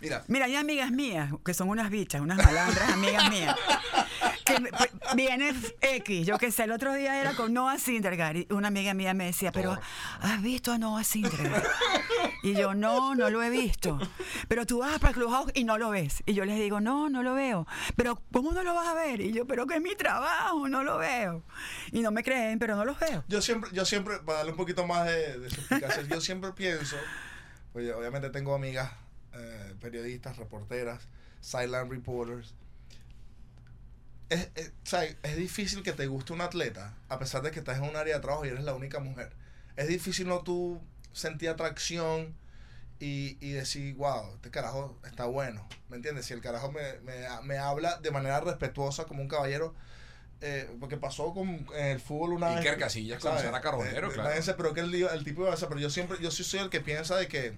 Mira, 0.00 0.22
Mira, 0.26 0.44
hay 0.46 0.56
amigas 0.56 0.90
mías, 0.90 1.30
que 1.46 1.54
son 1.54 1.68
unas 1.70 1.88
bichas, 1.88 2.20
unas 2.20 2.36
malandras, 2.36 2.90
amigas 2.90 3.30
mías, 3.30 3.56
que 4.44 4.54
pues, 4.60 4.90
viene 5.14 5.54
X, 5.80 6.26
yo 6.26 6.38
que 6.38 6.50
sé, 6.50 6.64
el 6.64 6.72
otro 6.72 6.92
día 6.94 7.20
era 7.20 7.34
con 7.34 7.52
Noah 7.52 7.78
Syndergaard 7.78 8.36
y 8.36 8.46
una 8.50 8.68
amiga 8.68 8.94
mía 8.94 9.14
me 9.14 9.26
decía, 9.26 9.52
pero 9.52 9.78
¿has 10.20 10.42
visto 10.42 10.72
a 10.72 10.78
Noah 10.78 11.04
Syndergaard? 11.04 11.64
Y 12.42 12.54
yo, 12.54 12.74
no, 12.74 13.14
no 13.14 13.30
lo 13.30 13.42
he 13.42 13.50
visto. 13.50 13.98
Pero 14.48 14.66
tú 14.66 14.80
vas 14.80 14.98
para 14.98 15.10
el 15.10 15.14
Clubhouse 15.14 15.50
y 15.54 15.64
no 15.64 15.78
lo 15.78 15.90
ves. 15.90 16.22
Y 16.26 16.34
yo 16.34 16.44
les 16.44 16.58
digo, 16.58 16.80
no, 16.80 17.08
no 17.08 17.22
lo 17.22 17.34
veo. 17.34 17.66
Pero 17.96 18.20
¿cómo 18.32 18.52
no 18.52 18.62
lo 18.62 18.74
vas 18.74 18.88
a 18.88 18.94
ver? 18.94 19.20
Y 19.20 19.32
yo, 19.32 19.46
pero 19.46 19.66
que 19.66 19.76
es 19.76 19.80
mi 19.80 19.94
trabajo, 19.94 20.68
no 20.68 20.84
lo 20.84 20.98
veo. 20.98 21.42
Y 21.90 22.02
no 22.02 22.10
me 22.10 22.22
creen, 22.22 22.58
pero 22.58 22.76
no 22.76 22.84
los 22.84 22.98
veo. 22.98 23.24
Yo 23.28 23.40
siempre, 23.40 23.70
yo 23.72 23.84
siempre, 23.84 24.18
para 24.18 24.38
darle 24.38 24.52
un 24.52 24.58
poquito 24.58 24.86
más 24.86 25.06
de, 25.06 25.38
de 25.38 25.50
suspicacia, 25.50 26.02
yo 26.02 26.20
siempre 26.20 26.52
pienso, 26.52 26.96
pues 27.72 27.90
obviamente 27.92 28.28
tengo 28.30 28.54
amigas 28.54 28.92
eh, 29.32 29.74
periodistas, 29.80 30.36
reporteras, 30.36 31.08
sideline 31.40 31.90
reporters. 31.90 32.54
Es, 34.30 34.48
es, 34.54 34.68
o 34.68 34.86
sea, 34.86 35.04
es 35.04 35.36
difícil 35.36 35.82
que 35.82 35.92
te 35.92 36.06
guste 36.06 36.32
un 36.32 36.40
atleta, 36.40 36.94
a 37.08 37.18
pesar 37.18 37.42
de 37.42 37.50
que 37.50 37.58
estás 37.60 37.78
en 37.78 37.84
un 37.84 37.96
área 37.96 38.14
de 38.16 38.20
trabajo 38.20 38.44
y 38.44 38.48
eres 38.48 38.64
la 38.64 38.74
única 38.74 39.00
mujer. 39.00 39.32
Es 39.76 39.88
difícil 39.88 40.28
no 40.28 40.40
tú 40.42 40.80
sentir 41.12 41.48
atracción 41.48 42.34
y, 43.00 43.36
y 43.40 43.52
decir, 43.52 43.94
wow, 43.96 44.34
este 44.34 44.50
carajo 44.50 44.98
está 45.04 45.26
bueno. 45.26 45.68
¿Me 45.88 45.96
entiendes? 45.96 46.26
Si 46.26 46.32
el 46.32 46.40
carajo 46.40 46.70
me, 46.72 47.00
me, 47.00 47.26
me 47.42 47.58
habla 47.58 47.98
de 48.00 48.10
manera 48.10 48.40
respetuosa 48.40 49.04
como 49.04 49.20
un 49.22 49.28
caballero, 49.28 49.74
eh, 50.40 50.68
porque 50.80 50.96
pasó 50.96 51.32
con 51.32 51.66
el 51.74 52.00
fútbol 52.00 52.32
una 52.34 52.56
Iker 52.56 52.72
vez. 52.72 52.80
Casillas 52.84 53.20
con. 53.22 53.38
Sara 53.38 53.60
Carbonero, 53.60 54.08
Eh, 54.10 54.14
claro. 54.14 54.54
pero 54.56 54.74
que 54.74 54.80
el, 54.80 54.94
el 54.94 55.24
tipo 55.24 55.42
iba 55.42 55.52
a 55.52 55.56
pero 55.56 55.78
yo 55.78 55.90
siempre, 55.90 56.18
yo 56.20 56.30
sí 56.30 56.44
soy 56.44 56.60
el 56.60 56.70
que 56.70 56.80
piensa 56.80 57.16
de 57.16 57.28
que 57.28 57.56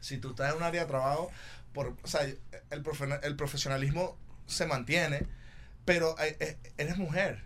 si 0.00 0.18
tú 0.18 0.30
estás 0.30 0.50
en 0.50 0.56
un 0.58 0.62
área 0.62 0.82
de 0.82 0.88
trabajo, 0.88 1.30
por, 1.72 1.94
o 2.02 2.06
sea, 2.06 2.22
el, 2.22 2.82
profe- 2.84 3.20
el 3.22 3.36
profesionalismo 3.36 4.16
se 4.46 4.66
mantiene, 4.66 5.26
pero 5.88 6.14
hay- 6.18 6.36
eh, 6.38 6.58
eres 6.76 6.96
mujer 6.98 7.42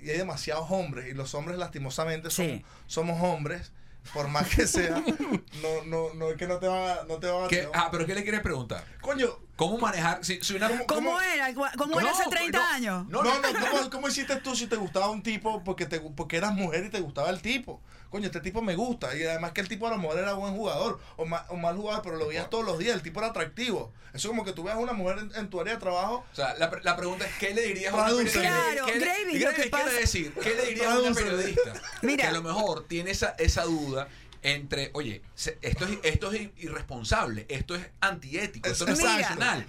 y 0.00 0.10
hay 0.10 0.18
demasiados 0.18 0.66
hombres 0.70 1.06
y 1.08 1.12
los 1.14 1.34
hombres 1.34 1.58
lastimosamente 1.58 2.30
son- 2.30 2.46
Sí. 2.46 2.64
somos 2.86 3.22
hombres, 3.22 3.72
por 4.12 4.28
más 4.28 4.48
que 4.48 4.66
sea, 4.66 5.02
no, 5.62 5.84
no, 5.86 6.14
no 6.14 6.30
es 6.30 6.36
que 6.36 6.46
no 6.46 6.58
te 6.58 6.66
van 6.66 6.98
a, 6.98 7.02
no 7.04 7.18
te 7.18 7.26
van 7.28 7.44
a. 7.44 7.48
Ah, 7.74 7.88
pero 7.90 8.06
¿qué 8.06 8.14
le 8.14 8.22
quieres 8.22 8.40
preguntar? 8.40 8.84
coño, 9.00 9.28
¿Cómo 9.56 9.78
manejar? 9.78 10.24
Si, 10.24 10.40
si 10.42 10.54
una, 10.54 10.68
¿Cómo- 10.68 10.86
¿Cómo, 10.86 11.20
era? 11.20 11.54
¿Cómo 11.54 12.00
era 12.00 12.10
No, 12.10 12.18
hace 12.18 12.28
30 12.28 12.58
no, 12.58 12.64
años? 12.64 13.08
no, 13.08 13.22
no, 13.22 13.34
no, 13.40 13.48
¿cómo, 13.70 13.90
cómo 13.92 14.08
hiciste 14.08 14.36
tú 14.36 14.56
si 14.56 14.66
te 14.66 14.76
gustaba 14.76 15.10
un 15.10 15.22
tipo 15.22 15.62
porque 15.62 15.86
te 15.86 16.00
porque 16.00 16.36
eras 16.38 16.52
mujer 16.54 16.84
y 16.86 16.90
te 16.90 17.00
gustaba 17.00 17.30
el 17.30 17.40
tipo? 17.40 17.80
Coño, 18.10 18.26
este 18.26 18.40
tipo 18.40 18.62
me 18.62 18.76
gusta. 18.76 19.16
Y 19.16 19.24
además 19.24 19.50
que 19.52 19.60
el 19.60 19.68
tipo 19.68 19.88
a 19.88 19.90
lo 19.90 19.98
mejor 19.98 20.18
era 20.18 20.34
buen 20.34 20.54
jugador 20.54 21.00
o, 21.16 21.24
ma- 21.24 21.44
o 21.48 21.56
mal 21.56 21.76
jugador, 21.76 22.00
pero 22.02 22.16
lo 22.16 22.28
veías 22.28 22.48
todos 22.48 22.64
los 22.64 22.78
días. 22.78 22.94
El 22.94 23.02
tipo 23.02 23.18
era 23.18 23.30
atractivo. 23.30 23.92
Eso 24.12 24.18
es 24.18 24.26
como 24.26 24.44
que 24.44 24.52
tú 24.52 24.62
veas 24.62 24.76
a 24.76 24.80
una 24.80 24.92
mujer 24.92 25.18
en, 25.18 25.34
en 25.34 25.50
tu 25.50 25.60
área 25.60 25.74
de 25.74 25.80
trabajo. 25.80 26.24
O 26.32 26.34
sea, 26.34 26.54
la, 26.54 26.70
la 26.84 26.96
pregunta 26.96 27.26
es, 27.26 27.32
¿qué 27.40 27.52
le 27.54 27.62
dirías 27.62 27.92
a 27.92 27.96
una 27.96 28.04
periodista? 28.06 28.40
Claro, 28.40 28.86
¿Qué 28.86 28.92
le- 28.94 29.00
Gravy, 29.00 29.32
¿qué 29.32 29.38
lo 29.40 29.50
que 29.50 29.56
quiere 29.56 29.70
pasa- 29.70 29.90
decir? 29.90 30.32
¿Qué 30.34 30.54
le 30.54 30.64
dirías 30.66 30.92
a 30.92 30.98
una 31.00 31.12
periodista? 31.12 31.72
Mira. 32.02 32.22
Que 32.22 32.28
a 32.28 32.32
lo 32.32 32.42
mejor 32.42 32.86
tiene 32.86 33.10
esa, 33.10 33.34
esa 33.38 33.64
duda 33.64 34.06
entre, 34.44 34.90
oye, 34.92 35.22
esto 35.62 35.86
es, 35.86 35.98
esto 36.02 36.30
es 36.30 36.50
irresponsable, 36.58 37.46
esto 37.48 37.74
es 37.74 37.86
antiético, 38.00 38.68
esto 38.68 38.84
no 38.86 38.92
es 38.92 39.00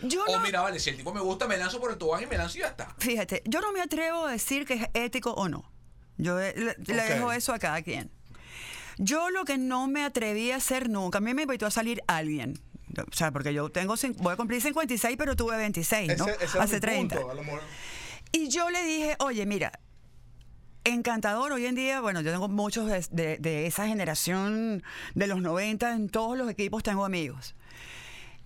yo 0.04 0.24
o 0.26 0.34
no- 0.34 0.40
mira, 0.42 0.62
vale, 0.62 0.80
si 0.82 0.90
el 0.90 0.98
tipo 0.98 1.14
me 1.14 1.22
gusta, 1.22 1.48
me 1.48 1.58
lanzo 1.58 1.80
por 1.80 1.92
el 1.92 1.98
tobogán 1.98 2.24
y 2.24 2.28
me 2.28 2.38
lanzo 2.38 2.58
y 2.58 2.62
ya 2.62 2.68
está. 2.68 2.94
Fíjate, 3.00 3.42
yo 3.46 3.62
no 3.62 3.72
me 3.72 3.82
atrevo 3.82 4.26
a 4.26 4.34
decir 4.34 4.66
que 4.66 4.74
es 4.74 4.88
ético 4.94 5.32
o 5.32 5.48
no. 5.48 5.72
Yo 6.18 6.40
eh, 6.42 6.54
le, 6.86 6.94
dejo 6.94 7.32
eso 7.32 7.54
a 7.54 7.60
cada 7.60 7.82
quien. 7.82 8.12
Yo 8.98 9.30
lo 9.30 9.46
que 9.46 9.58
no 9.58 9.88
me 9.88 10.04
atreví 10.04 10.52
a 10.52 10.58
hacer 10.58 10.90
nunca, 10.90 11.20
a 11.20 11.22
mí 11.22 11.34
me 11.34 11.44
invitó 11.44 11.66
a 11.66 11.72
salir 11.72 12.02
alguien. 12.08 12.60
O 12.98 13.16
sea, 13.16 13.32
porque 13.32 13.54
yo 13.54 13.70
tengo, 13.70 13.96
voy 14.18 14.34
a 14.34 14.36
cumplir 14.36 14.62
56, 14.62 15.16
pero 15.18 15.38
tuve 15.38 15.56
26, 15.56 16.18
¿no? 16.18 16.28
Ese, 16.28 16.46
ese 16.46 16.60
Hace 16.60 16.76
mi 16.76 16.80
30. 16.82 17.16
punto, 17.16 17.32
a 17.32 17.34
lo 17.34 17.44
mejor. 17.44 17.62
Y 18.34 18.50
yo 18.50 18.70
le 18.70 18.84
dije, 18.84 19.16
oye, 19.20 19.46
mira, 19.46 19.72
encantador 20.86 21.52
hoy 21.52 21.66
en 21.66 21.76
día, 21.76 22.00
bueno, 22.02 22.22
yo 22.22 22.32
tengo 22.32 22.48
muchos 22.48 22.88
de, 22.88 23.06
de- 23.12 23.38
de 23.38 23.66
esa 23.68 23.88
generación 23.88 24.84
de 25.16 25.28
los 25.28 25.42
90, 25.42 25.94
en 25.94 26.10
todos 26.10 26.38
los 26.38 26.50
equipos 26.50 26.84
tengo 26.84 27.04
amigos. 27.06 27.56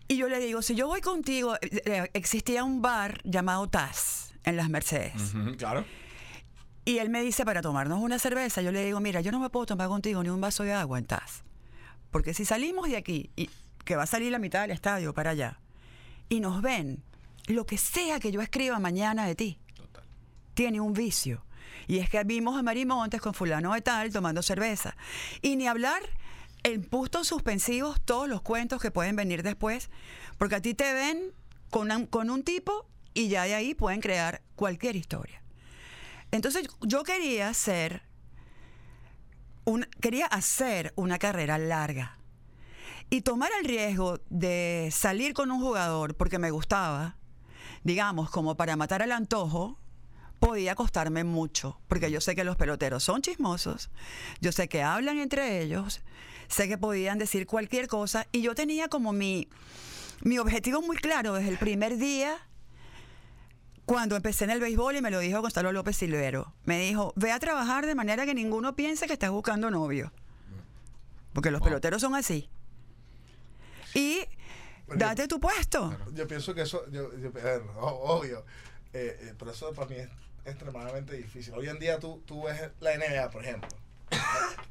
Y 0.07 0.17
yo 0.17 0.27
le 0.27 0.39
digo, 0.39 0.61
si 0.63 0.73
yo 0.75 0.87
voy 0.87 1.01
contigo, 1.01 1.55
eh, 1.61 1.81
eh, 1.85 2.09
existía 2.13 2.63
un 2.63 2.81
bar 2.81 3.21
llamado 3.23 3.67
Taz 3.69 4.33
en 4.43 4.55
las 4.57 4.69
Mercedes. 4.69 5.13
claro. 5.57 5.85
Y 6.85 6.97
él 6.97 7.09
me 7.09 7.21
dice 7.21 7.45
para 7.45 7.61
tomarnos 7.61 7.99
una 8.01 8.17
cerveza. 8.17 8.63
Yo 8.63 8.71
le 8.71 8.83
digo, 8.83 8.99
mira, 8.99 9.21
yo 9.21 9.31
no 9.31 9.39
me 9.39 9.49
puedo 9.51 9.67
tomar 9.67 9.87
contigo 9.89 10.23
ni 10.23 10.29
un 10.29 10.41
vaso 10.41 10.63
de 10.63 10.73
agua 10.73 10.97
en 10.97 11.05
Taz. 11.05 11.43
Porque 12.09 12.33
si 12.33 12.45
salimos 12.45 12.89
de 12.89 12.97
aquí, 12.97 13.29
y 13.35 13.47
que 13.85 13.95
va 13.95 14.03
a 14.03 14.07
salir 14.07 14.31
la 14.31 14.39
mitad 14.39 14.61
del 14.61 14.71
estadio 14.71 15.13
para 15.13 15.31
allá, 15.31 15.59
y 16.29 16.39
nos 16.39 16.63
ven, 16.63 17.03
lo 17.45 17.67
que 17.67 17.77
sea 17.77 18.19
que 18.19 18.31
yo 18.31 18.41
escriba 18.41 18.79
mañana 18.79 19.27
de 19.27 19.35
ti, 19.35 19.59
Total. 19.75 20.03
tiene 20.55 20.79
un 20.81 20.93
vicio. 20.93 21.45
Y 21.87 21.99
es 21.99 22.09
que 22.09 22.23
vimos 22.23 22.57
a 22.57 22.63
Mari 22.63 22.85
Montes 22.85 23.21
con 23.21 23.33
fulano 23.33 23.73
de 23.73 23.81
tal 23.81 24.11
tomando 24.11 24.41
cerveza. 24.41 24.95
Y 25.41 25.55
ni 25.55 25.67
hablar 25.67 26.01
en 26.63 26.83
puntos 26.83 27.27
suspensivos 27.27 28.01
todos 28.01 28.27
los 28.27 28.41
cuentos 28.41 28.81
que 28.81 28.91
pueden 28.91 29.15
venir 29.15 29.43
después, 29.43 29.89
porque 30.37 30.55
a 30.55 30.61
ti 30.61 30.73
te 30.73 30.93
ven 30.93 31.33
con 31.69 31.91
un, 31.91 32.05
con 32.05 32.29
un 32.29 32.43
tipo 32.43 32.85
y 33.13 33.29
ya 33.29 33.43
de 33.43 33.55
ahí 33.55 33.73
pueden 33.73 34.01
crear 34.01 34.41
cualquier 34.55 34.95
historia. 34.95 35.41
Entonces 36.31 36.67
yo 36.81 37.03
quería 37.03 37.49
hacer, 37.49 38.03
un, 39.65 39.87
quería 40.01 40.27
hacer 40.27 40.93
una 40.95 41.17
carrera 41.17 41.57
larga 41.57 42.17
y 43.09 43.21
tomar 43.21 43.49
el 43.59 43.65
riesgo 43.65 44.19
de 44.29 44.89
salir 44.91 45.33
con 45.33 45.51
un 45.51 45.59
jugador 45.59 46.15
porque 46.15 46.37
me 46.37 46.51
gustaba, 46.51 47.15
digamos, 47.83 48.29
como 48.29 48.55
para 48.55 48.75
matar 48.75 49.01
al 49.01 49.11
antojo, 49.11 49.79
podía 50.39 50.75
costarme 50.75 51.23
mucho, 51.23 51.79
porque 51.87 52.09
yo 52.11 52.21
sé 52.21 52.35
que 52.35 52.43
los 52.43 52.55
peloteros 52.55 53.03
son 53.03 53.21
chismosos, 53.21 53.89
yo 54.41 54.51
sé 54.51 54.67
que 54.69 54.81
hablan 54.83 55.19
entre 55.19 55.61
ellos, 55.61 56.01
sé 56.47 56.67
que 56.67 56.77
podían 56.77 57.17
decir 57.19 57.45
cualquier 57.45 57.87
cosa, 57.87 58.25
y 58.31 58.41
yo 58.41 58.55
tenía 58.55 58.87
como 58.87 59.11
mi, 59.13 59.47
mi 60.21 60.37
objetivo 60.39 60.81
muy 60.81 60.97
claro 60.97 61.33
desde 61.33 61.49
el 61.49 61.57
primer 61.57 61.97
día, 61.97 62.37
cuando 63.85 64.15
empecé 64.15 64.43
en 64.43 64.51
el 64.51 64.59
béisbol 64.59 64.97
y 64.97 65.01
me 65.01 65.09
lo 65.11 65.19
dijo 65.19 65.41
Gonzalo 65.41 65.71
López 65.71 65.97
Silvero. 65.97 66.53
Me 66.63 66.79
dijo, 66.79 67.11
ve 67.15 67.31
a 67.31 67.39
trabajar 67.39 67.87
de 67.87 67.95
manera 67.95 68.23
que 68.27 68.35
ninguno 68.35 68.75
piense 68.75 69.07
que 69.07 69.13
estás 69.13 69.31
buscando 69.31 69.71
novio. 69.71 70.11
Porque 71.33 71.49
los 71.49 71.59
Wow. 71.59 71.69
peloteros 71.69 71.99
son 72.01 72.13
así. 72.13 72.49
Y 73.95 74.19
Bueno, 74.85 74.99
date 75.05 75.27
tu 75.27 75.39
puesto. 75.39 75.97
Yo 76.13 76.27
pienso 76.27 76.53
que 76.53 76.61
eso, 76.61 76.83
yo, 76.91 77.09
yo- 77.17 77.31
obvio, 77.81 78.45
eh, 78.93 79.17
eh, 79.21 79.33
pero 79.39 79.49
eso 79.51 79.73
para 79.73 79.87
mí 79.87 79.95
es 79.95 80.09
extremadamente 80.45 81.15
difícil. 81.15 81.53
Hoy 81.53 81.67
en 81.69 81.79
día 81.79 81.99
tú, 81.99 82.21
tú 82.25 82.43
ves 82.43 82.61
la 82.79 82.93
NBA, 82.95 83.29
por 83.31 83.43
ejemplo. 83.43 83.69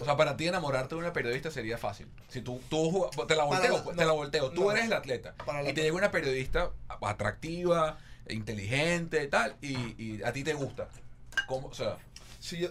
O 0.01 0.05
sea, 0.05 0.17
para 0.17 0.37
ti 0.37 0.47
enamorarte 0.49 0.95
de 0.95 1.01
una 1.01 1.13
periodista 1.13 1.51
sería 1.51 1.79
fácil. 1.79 2.09
Si 2.29 2.41
tú, 2.43 2.61
tú 2.69 3.09
te 3.27 3.35
la 3.37 3.45
volteo, 3.45 3.79
la- 3.79 3.85
no, 3.85 3.91
te 3.97 4.05
la 4.05 4.13
volteo. 4.13 4.51
Tú 4.51 4.65
no. 4.65 4.71
eres 4.73 4.85
el 4.87 4.93
atleta. 4.93 5.35
Para 5.45 5.63
la- 5.63 5.71
y 5.71 5.73
te 5.73 5.83
llega 5.83 5.95
una 5.97 6.11
periodista 6.11 6.71
atractiva, 7.01 7.99
inteligente, 8.29 9.27
tal, 9.29 9.57
y, 9.61 9.77
y 10.03 10.23
a 10.23 10.33
ti 10.33 10.45
te 10.45 10.55
gusta. 10.55 10.89
¿Cómo? 11.47 11.69
O 11.69 11.75
sea, 11.75 11.97
Si, 12.41 12.59
yo, 12.59 12.69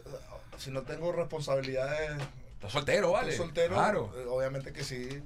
si 0.57 0.71
no 0.71 0.83
tengo 0.83 1.11
responsabilidades, 1.11 2.11
estás 2.53 2.71
soltero, 2.71 3.11
¿vale? 3.11 3.31
estoy 3.31 3.45
soltero, 3.45 3.73
Claro. 3.75 4.13
eh, 4.17 4.25
obviamente 4.29 4.71
que 4.73 4.83
sí, 4.83 5.21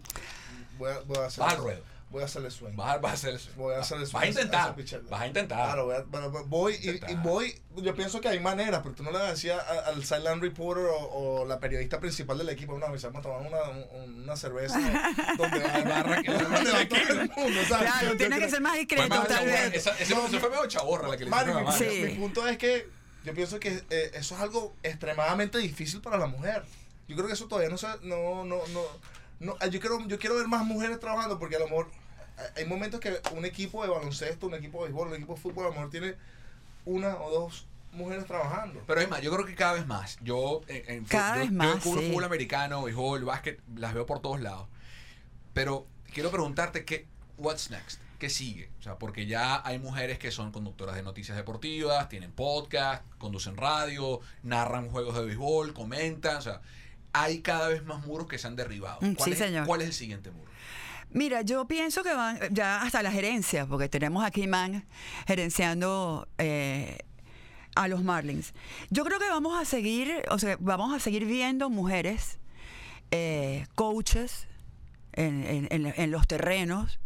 voy 0.77 0.91
a, 0.91 0.99
voy 1.01 1.17
a 1.17 1.25
hacer 1.25 1.43
Vas 1.43 1.53
al 1.53 1.59
ruedo. 1.59 1.83
Voy 2.11 2.21
a 2.21 2.25
hacerle 2.25 2.51
swing. 2.51 2.75
Vas 2.75 2.95
a, 2.95 2.97
vas. 2.97 3.21
Voy 3.55 3.73
a 3.73 3.79
hacer 3.79 4.01
eso. 4.01 4.11
Vas 4.13 4.23
a 4.23 4.27
intentar. 4.27 4.75
Vas 5.09 5.21
a 5.21 5.27
intentar. 5.27 5.57
Claro, 5.65 5.85
voy, 5.85 5.95
a- 5.95 6.01
bueno, 6.01 6.29
voy 6.47 6.73
y, 6.73 6.89
Intentar. 6.89 7.09
y 7.11 7.15
voy. 7.15 7.61
Yo 7.77 7.95
pienso 7.95 8.19
que 8.19 8.27
hay 8.27 8.39
maneras, 8.41 8.81
pero 8.83 8.93
tú 8.95 9.01
no 9.03 9.11
le 9.11 9.19
decías 9.19 9.63
al 9.85 10.03
silent 10.03 10.41
reporter 10.43 10.83
o, 10.85 10.97
o 11.41 11.45
la 11.45 11.57
periodista 11.59 11.99
principal 12.01 12.37
del 12.37 12.49
equipo, 12.49 12.73
no, 12.77 12.87
me 12.89 12.97
vamos 12.97 13.19
a 13.19 13.21
tomar 13.21 13.39
una, 13.47 13.61
un- 13.69 14.23
una 14.23 14.35
cerveza 14.35 14.77
donde 15.37 15.59
va 15.59 15.75
a 15.75 15.83
barra 15.83 16.21
que 16.21 16.31
donde 16.33 16.71
va 16.71 16.87
todo 16.89 16.99
el 16.99 17.29
mundo, 17.29 17.61
¿sabes? 17.69 17.91
Claro, 17.91 18.09
Yo 18.09 18.17
tiene 18.17 18.35
creo- 18.35 18.45
que 18.47 18.51
ser 18.51 18.61
más 18.61 18.75
discreto, 18.77 19.07
más 19.07 19.27
tal 19.27 19.37
chaborra. 19.37 19.53
vez. 19.69 19.73
Esa, 19.73 19.97
ese, 19.97 20.13
No, 20.15 20.21
fue 20.27 20.49
medio 20.49 20.65
chaborra 20.67 21.07
la 21.07 21.17
que 21.17 21.23
le 21.25 21.29
hicieron 21.31 21.65
mi. 21.65 21.71
Sí. 21.71 22.03
mi 22.07 22.13
punto 22.15 22.45
es 22.47 22.57
que 22.57 22.89
yo 23.23 23.33
pienso 23.33 23.57
que 23.59 23.83
eh, 23.89 24.11
eso 24.15 24.35
es 24.35 24.41
algo 24.41 24.75
extremadamente 24.83 25.59
difícil 25.59 26.01
para 26.01 26.17
la 26.17 26.27
mujer. 26.27 26.63
Yo 27.07 27.15
creo 27.15 27.27
que 27.27 27.33
eso 27.33 27.47
todavía 27.47 27.69
no 27.69 27.77
se, 27.77 27.87
no, 28.03 28.43
no, 28.43 28.61
no, 28.67 28.81
no, 29.39 29.57
yo 29.67 29.79
quiero, 29.79 30.05
yo 30.07 30.19
quiero 30.19 30.35
ver 30.35 30.47
más 30.47 30.63
mujeres 30.65 30.99
trabajando 30.99 31.39
porque 31.39 31.55
a 31.55 31.59
lo 31.59 31.65
mejor 31.69 31.89
hay 32.55 32.65
momentos 32.65 32.99
que 32.99 33.19
un 33.35 33.45
equipo 33.45 33.83
de 33.83 33.89
baloncesto, 33.89 34.47
un 34.47 34.55
equipo 34.55 34.79
de 34.79 34.85
béisbol, 34.85 35.09
un 35.09 35.15
equipo 35.15 35.35
de 35.35 35.41
fútbol 35.41 35.65
a 35.65 35.69
lo 35.69 35.73
mejor 35.73 35.89
tiene 35.89 36.15
una 36.85 37.17
o 37.17 37.29
dos 37.31 37.67
mujeres 37.91 38.25
trabajando. 38.25 38.81
Pero 38.87 39.01
es 39.01 39.09
más, 39.09 39.21
yo 39.21 39.31
creo 39.31 39.45
que 39.45 39.55
cada 39.55 39.73
vez 39.73 39.85
más. 39.85 40.17
Yo, 40.21 40.61
en, 40.67 40.83
en 40.89 41.05
Cada 41.05 41.35
yo, 41.35 41.39
vez 41.41 41.49
yo 41.49 41.55
más, 41.55 41.83
cubro 41.83 42.01
sí. 42.01 42.07
fútbol 42.07 42.23
americano, 42.23 42.83
béisbol, 42.83 43.23
básquet, 43.25 43.61
las 43.75 43.93
veo 43.93 44.05
por 44.05 44.21
todos 44.21 44.41
lados. 44.41 44.67
Pero 45.53 45.87
quiero 46.13 46.31
preguntarte 46.31 46.85
qué, 46.85 47.07
what's 47.37 47.69
next? 47.69 47.99
¿Qué 48.19 48.29
sigue? 48.29 48.69
O 48.79 48.83
sea, 48.83 48.97
porque 48.97 49.25
ya 49.25 49.65
hay 49.65 49.79
mujeres 49.79 50.19
que 50.19 50.29
son 50.29 50.51
conductoras 50.51 50.95
de 50.95 51.01
noticias 51.01 51.35
deportivas, 51.35 52.07
tienen 52.07 52.31
podcast, 52.31 53.03
conducen 53.17 53.57
radio, 53.57 54.19
narran 54.43 54.89
juegos 54.89 55.15
de 55.15 55.25
béisbol, 55.25 55.73
comentan, 55.73 56.37
o 56.37 56.41
sea, 56.41 56.61
hay 57.13 57.41
cada 57.41 57.67
vez 57.69 57.83
más 57.83 58.05
muros 58.05 58.27
que 58.27 58.37
se 58.37 58.45
han 58.47 58.55
derribado. 58.55 58.99
Mm, 59.01 59.15
¿Cuál 59.15 59.25
sí, 59.25 59.31
es, 59.33 59.37
señor. 59.39 59.65
¿Cuál 59.65 59.81
es 59.81 59.87
el 59.87 59.93
siguiente 59.93 60.29
muro? 60.29 60.51
Mira, 61.13 61.41
yo 61.41 61.65
pienso 61.67 62.03
que 62.03 62.13
van 62.13 62.39
ya 62.51 62.81
hasta 62.81 63.03
la 63.03 63.11
gerencia, 63.11 63.65
porque 63.65 63.89
tenemos 63.89 64.23
aquí 64.23 64.47
man 64.47 64.85
gerenciando 65.27 66.27
eh, 66.37 66.99
a 67.75 67.87
los 67.87 68.03
Marlins. 68.03 68.53
Yo 68.89 69.03
creo 69.03 69.19
que 69.19 69.29
vamos 69.29 69.59
a 69.59 69.65
seguir, 69.65 70.23
o 70.29 70.39
sea, 70.39 70.57
vamos 70.59 70.93
a 70.93 70.99
seguir 70.99 71.25
viendo 71.25 71.69
mujeres 71.69 72.39
eh, 73.11 73.65
coaches 73.75 74.47
en, 75.13 76.11
los 76.11 76.27
terrenos. 76.27 76.99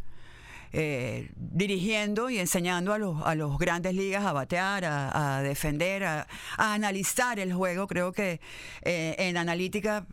eh, 0.78 1.30
dirigiendo 1.38 2.30
y 2.30 2.38
enseñando 2.38 2.92
a 2.94 2.98
los, 2.98 3.26
a 3.26 3.34
los 3.36 3.58
grandes 3.58 3.94
ligas 3.96 4.26
a 4.26 4.34
batear, 4.34 4.84
a, 4.84 5.38
a 5.38 5.42
defender, 5.42 6.04
a, 6.04 6.28
a 6.58 6.74
analizar 6.74 7.40
el 7.40 7.54
juego. 7.54 7.88
Creo 7.88 8.12
que 8.12 8.42
eh, 8.82 9.16
en 9.18 9.38
analítica 9.38 10.06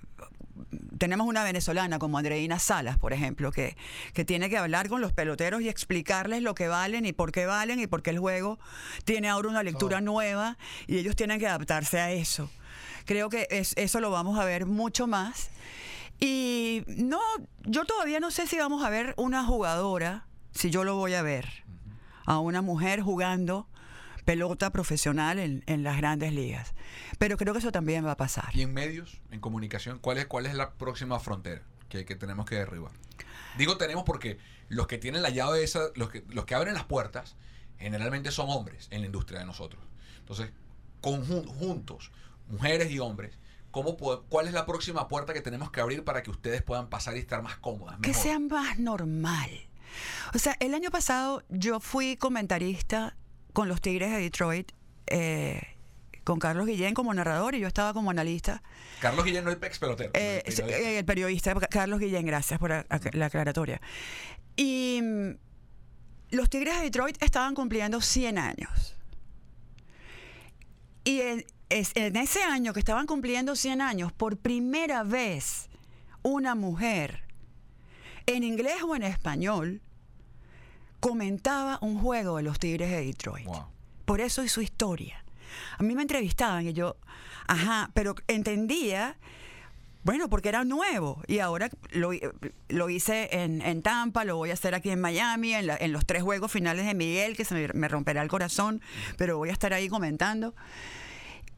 tenemos 0.98 1.26
una 1.26 1.44
venezolana 1.44 1.98
como 1.98 2.18
Andreina 2.18 2.58
Salas, 2.58 2.98
por 2.98 3.12
ejemplo, 3.12 3.52
que, 3.52 3.76
que 4.14 4.24
tiene 4.24 4.48
que 4.50 4.58
hablar 4.58 4.88
con 4.88 5.00
los 5.00 5.12
peloteros 5.12 5.62
y 5.62 5.68
explicarles 5.68 6.42
lo 6.42 6.54
que 6.54 6.68
valen 6.68 7.06
y 7.06 7.12
por 7.12 7.32
qué 7.32 7.46
valen 7.46 7.80
y 7.80 7.86
por 7.86 8.02
qué 8.02 8.10
el 8.10 8.18
juego 8.18 8.58
tiene 9.04 9.28
ahora 9.28 9.48
una 9.48 9.62
lectura 9.62 10.00
nueva 10.00 10.58
y 10.86 10.98
ellos 10.98 11.16
tienen 11.16 11.38
que 11.38 11.46
adaptarse 11.46 12.00
a 12.00 12.10
eso. 12.12 12.50
Creo 13.04 13.28
que 13.28 13.46
es- 13.50 13.74
eso 13.76 14.00
lo 14.00 14.10
vamos 14.10 14.38
a 14.38 14.44
ver 14.44 14.66
mucho 14.66 15.06
más. 15.06 15.50
Y 16.20 16.84
no, 16.86 17.20
yo 17.64 17.84
todavía 17.84 18.20
no 18.20 18.30
sé 18.30 18.46
si 18.46 18.56
vamos 18.58 18.84
a 18.84 18.90
ver 18.90 19.14
una 19.16 19.44
jugadora, 19.44 20.26
si 20.54 20.70
yo 20.70 20.84
lo 20.84 20.94
voy 20.96 21.14
a 21.14 21.22
ver, 21.22 21.64
a 22.26 22.38
una 22.38 22.62
mujer 22.62 23.00
jugando 23.00 23.66
pelota 24.24 24.70
profesional 24.70 25.38
en, 25.38 25.62
en 25.66 25.82
las 25.82 25.96
grandes 25.96 26.32
ligas. 26.32 26.74
Pero 27.18 27.36
creo 27.36 27.52
que 27.52 27.58
eso 27.60 27.72
también 27.72 28.04
va 28.06 28.12
a 28.12 28.16
pasar. 28.16 28.50
Y 28.54 28.62
en 28.62 28.72
medios, 28.72 29.20
en 29.30 29.40
comunicación, 29.40 29.98
¿cuál 29.98 30.18
es, 30.18 30.26
cuál 30.26 30.46
es 30.46 30.54
la 30.54 30.72
próxima 30.74 31.18
frontera 31.20 31.62
que, 31.88 32.04
que 32.04 32.14
tenemos 32.16 32.46
que 32.46 32.54
derribar? 32.56 32.92
Digo 33.58 33.76
tenemos 33.76 34.04
porque 34.04 34.38
los 34.68 34.86
que 34.86 34.98
tienen 34.98 35.22
la 35.22 35.30
llave 35.30 35.62
esa, 35.62 35.80
los 35.94 36.08
que, 36.10 36.24
los 36.28 36.44
que 36.46 36.54
abren 36.54 36.74
las 36.74 36.84
puertas, 36.84 37.36
generalmente 37.78 38.30
son 38.30 38.48
hombres 38.48 38.88
en 38.90 39.00
la 39.00 39.06
industria 39.06 39.40
de 39.40 39.46
nosotros. 39.46 39.82
Entonces, 40.20 40.50
conjun- 41.02 41.46
juntos, 41.46 42.10
mujeres 42.48 42.90
y 42.90 42.98
hombres, 42.98 43.36
¿cómo 43.70 43.96
po- 43.96 44.22
¿cuál 44.28 44.46
es 44.46 44.52
la 44.54 44.64
próxima 44.66 45.08
puerta 45.08 45.34
que 45.34 45.40
tenemos 45.42 45.70
que 45.70 45.80
abrir 45.80 46.04
para 46.04 46.22
que 46.22 46.30
ustedes 46.30 46.62
puedan 46.62 46.88
pasar 46.88 47.16
y 47.16 47.20
estar 47.20 47.42
más 47.42 47.56
cómodas? 47.56 47.96
que 48.00 48.08
mejor? 48.08 48.22
sea 48.22 48.38
más 48.38 48.78
normal. 48.78 49.50
O 50.32 50.38
sea, 50.38 50.56
el 50.60 50.72
año 50.72 50.90
pasado 50.90 51.42
yo 51.50 51.80
fui 51.80 52.16
comentarista 52.16 53.16
con 53.52 53.68
los 53.68 53.80
Tigres 53.80 54.10
de 54.10 54.18
Detroit, 54.18 54.72
eh, 55.06 55.60
con 56.24 56.38
Carlos 56.38 56.66
Guillén 56.66 56.94
como 56.94 57.12
narrador 57.12 57.54
y 57.54 57.60
yo 57.60 57.66
estaba 57.66 57.92
como 57.92 58.10
analista. 58.10 58.62
Carlos 59.00 59.24
Guillén 59.24 59.44
no 59.44 59.50
el 59.50 59.58
ex 59.62 59.78
pelotero. 59.78 60.10
Eh, 60.14 60.42
el 60.46 60.54
periodista. 60.54 60.78
eh, 60.88 60.98
el 60.98 61.04
periodista 61.04 61.54
Carlos 61.68 61.98
Guillén, 62.00 62.24
gracias 62.26 62.58
por 62.60 62.72
a- 62.72 62.86
a- 62.88 63.00
la 63.12 63.26
aclaratoria. 63.26 63.80
Y 64.56 65.00
mm, 65.02 65.30
los 66.30 66.48
Tigres 66.48 66.76
de 66.76 66.82
Detroit 66.84 67.20
estaban 67.22 67.54
cumpliendo 67.54 68.00
100 68.00 68.38
años. 68.38 68.96
Y 71.04 71.20
en, 71.20 71.44
es- 71.68 71.92
en 71.96 72.16
ese 72.16 72.42
año 72.42 72.72
que 72.72 72.78
estaban 72.80 73.06
cumpliendo 73.06 73.56
100 73.56 73.80
años, 73.80 74.12
por 74.12 74.36
primera 74.36 75.02
vez, 75.02 75.68
una 76.22 76.54
mujer, 76.54 77.24
en 78.26 78.44
inglés 78.44 78.82
o 78.86 78.94
en 78.94 79.02
español, 79.02 79.82
comentaba 81.02 81.78
un 81.82 81.98
juego 81.98 82.36
de 82.36 82.44
los 82.44 82.60
Tigres 82.60 82.88
de 82.90 83.04
Detroit. 83.04 83.44
Wow. 83.46 83.66
Por 84.04 84.20
eso 84.20 84.40
es 84.42 84.52
su 84.52 84.62
historia. 84.62 85.24
A 85.78 85.82
mí 85.82 85.96
me 85.96 86.02
entrevistaban 86.02 86.64
y 86.66 86.72
yo, 86.72 86.96
ajá, 87.48 87.90
pero 87.92 88.14
entendía, 88.28 89.18
bueno, 90.04 90.30
porque 90.30 90.48
era 90.48 90.62
nuevo. 90.64 91.20
Y 91.26 91.40
ahora 91.40 91.70
lo, 91.90 92.10
lo 92.68 92.88
hice 92.88 93.28
en, 93.32 93.60
en 93.62 93.82
Tampa, 93.82 94.24
lo 94.24 94.36
voy 94.36 94.50
a 94.50 94.54
hacer 94.54 94.76
aquí 94.76 94.90
en 94.90 95.00
Miami, 95.00 95.54
en, 95.54 95.66
la- 95.66 95.76
en 95.76 95.90
los 95.92 96.06
tres 96.06 96.22
juegos 96.22 96.52
finales 96.52 96.86
de 96.86 96.94
Miguel, 96.94 97.36
que 97.36 97.44
se 97.44 97.54
me, 97.56 97.66
me 97.74 97.88
romperá 97.88 98.22
el 98.22 98.28
corazón, 98.28 98.80
pero 99.18 99.38
voy 99.38 99.48
a 99.48 99.52
estar 99.52 99.72
ahí 99.74 99.88
comentando. 99.88 100.54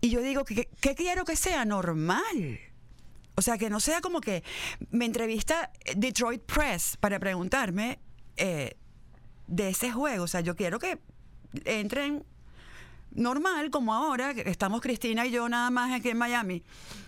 Y 0.01 0.09
yo 0.09 0.23
digo, 0.23 0.45
que 0.47 0.69
qué 0.81 0.95
quiero 0.95 1.27
que 1.27 1.37
sea? 1.37 1.67
Normal. 1.67 2.61
O 3.37 3.43
sea, 3.43 3.59
que 3.59 3.69
no 3.69 3.79
sea 3.79 4.01
como 4.01 4.23
que 4.23 4.43
me 4.91 5.05
entrevista 5.05 5.71
Detroit 5.95 6.43
Press 6.43 6.97
para 6.99 7.19
preguntarme 7.19 7.99
eh, 8.37 8.77
de 9.47 9.69
ese 9.71 9.91
juego. 9.93 10.25
O 10.25 10.29
sea, 10.29 10.41
yo 10.41 10.57
quiero 10.57 10.79
que 10.79 10.99
entren 11.65 12.25
normal, 13.13 13.71
como 13.71 13.95
ahora, 13.95 14.35
que 14.35 14.49
estamos 14.51 14.81
Cristina 14.81 15.27
y 15.27 15.31
yo 15.31 15.49
nada 15.49 15.71
más 15.71 15.93
aquí 15.93 16.09
en 16.11 16.19
Miami, 16.19 16.63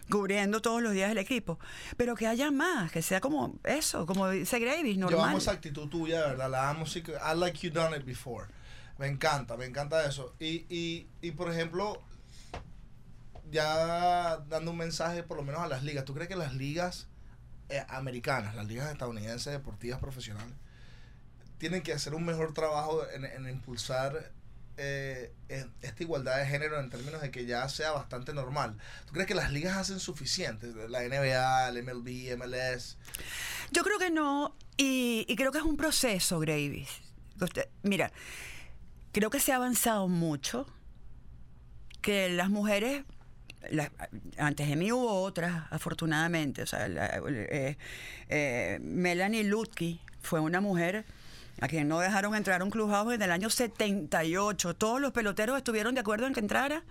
cubriendo 0.08 0.62
todos 0.62 0.80
los 0.80 0.92
días 0.92 1.10
el 1.10 1.18
equipo. 1.18 1.58
Pero 1.96 2.14
que 2.14 2.26
haya 2.26 2.50
más, 2.50 2.92
que 2.92 3.02
sea 3.02 3.20
como 3.20 3.58
eso, 3.64 4.06
como 4.06 4.28
dice 4.30 4.58
Gravis, 4.58 4.94
Yo 4.96 5.00
normal. 5.02 5.28
amo 5.30 5.38
esa 5.38 5.52
actitud 5.52 5.88
tuya, 5.88 6.20
verdad. 6.28 6.50
La 6.50 6.70
amo. 6.70 6.84
I 6.86 7.36
like 7.36 7.58
you 7.66 7.72
done 7.72 7.96
it 7.96 8.04
before. 8.04 8.46
Me 8.98 9.08
encanta, 9.08 9.56
me 9.56 9.66
encanta 9.66 10.06
eso. 10.06 10.34
Y, 10.38 10.64
y, 10.68 11.06
y 11.20 11.32
por 11.32 11.50
ejemplo, 11.50 12.00
ya 13.50 14.38
dando 14.48 14.70
un 14.70 14.76
mensaje 14.76 15.22
por 15.22 15.36
lo 15.36 15.42
menos 15.42 15.60
a 15.60 15.68
las 15.68 15.82
ligas. 15.82 16.04
¿Tú 16.04 16.14
crees 16.14 16.28
que 16.28 16.36
las 16.36 16.54
ligas 16.54 17.08
eh, 17.68 17.84
americanas, 17.88 18.54
las 18.54 18.66
ligas 18.66 18.90
estadounidenses 18.90 19.52
deportivas 19.52 19.98
profesionales, 20.00 20.54
tienen 21.58 21.82
que 21.82 21.92
hacer 21.92 22.14
un 22.14 22.24
mejor 22.24 22.52
trabajo 22.54 23.08
en, 23.10 23.24
en 23.24 23.48
impulsar 23.48 24.32
eh, 24.78 25.32
esta 25.48 26.02
igualdad 26.02 26.38
de 26.38 26.46
género 26.46 26.78
en 26.78 26.90
términos 26.90 27.22
de 27.22 27.30
que 27.30 27.46
ya 27.46 27.68
sea 27.68 27.92
bastante 27.92 28.34
normal? 28.34 28.76
¿Tú 29.06 29.12
crees 29.14 29.26
que 29.26 29.34
las 29.34 29.50
ligas 29.50 29.76
hacen 29.76 30.00
suficiente? 30.00 30.72
La 30.88 31.02
NBA, 31.02 31.68
el 31.68 31.82
MLB, 31.82 32.36
MLS. 32.36 32.98
Yo 33.70 33.82
creo 33.82 33.98
que 33.98 34.10
no, 34.10 34.54
y, 34.76 35.24
y 35.28 35.36
creo 35.36 35.50
que 35.50 35.58
es 35.58 35.64
un 35.64 35.76
proceso, 35.76 36.38
Gravis. 36.40 36.88
Mira, 37.82 38.12
creo 39.12 39.30
que 39.30 39.40
se 39.40 39.52
ha 39.52 39.56
avanzado 39.56 40.08
mucho, 40.08 40.66
que 42.02 42.28
las 42.28 42.50
mujeres, 42.50 43.04
antes 44.36 44.68
de 44.68 44.76
mí 44.76 44.92
hubo 44.92 45.22
otras, 45.22 45.64
afortunadamente, 45.70 46.62
o 46.62 46.66
sea, 46.66 46.86
eh, 46.86 47.76
eh, 48.28 48.78
Melanie 48.82 49.44
Lutke 49.44 49.98
fue 50.20 50.40
una 50.40 50.60
mujer 50.60 51.04
a 51.60 51.68
quien 51.68 51.88
no 51.88 52.00
dejaron 52.00 52.34
entrar 52.34 52.60
a 52.60 52.64
un 52.64 52.70
clubhouse 52.70 53.14
en 53.14 53.22
el 53.22 53.30
año 53.30 53.50
78. 53.50 54.74
Todos 54.74 55.00
los 55.00 55.12
peloteros 55.12 55.56
estuvieron 55.56 55.94
de 55.94 56.00
acuerdo 56.00 56.26
en 56.26 56.34
que 56.34 56.40
entrara 56.40 56.84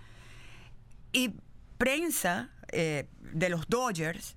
y 1.12 1.34
prensa 1.78 2.50
eh, 2.72 3.08
de 3.20 3.48
los 3.48 3.68
Dodgers 3.68 4.36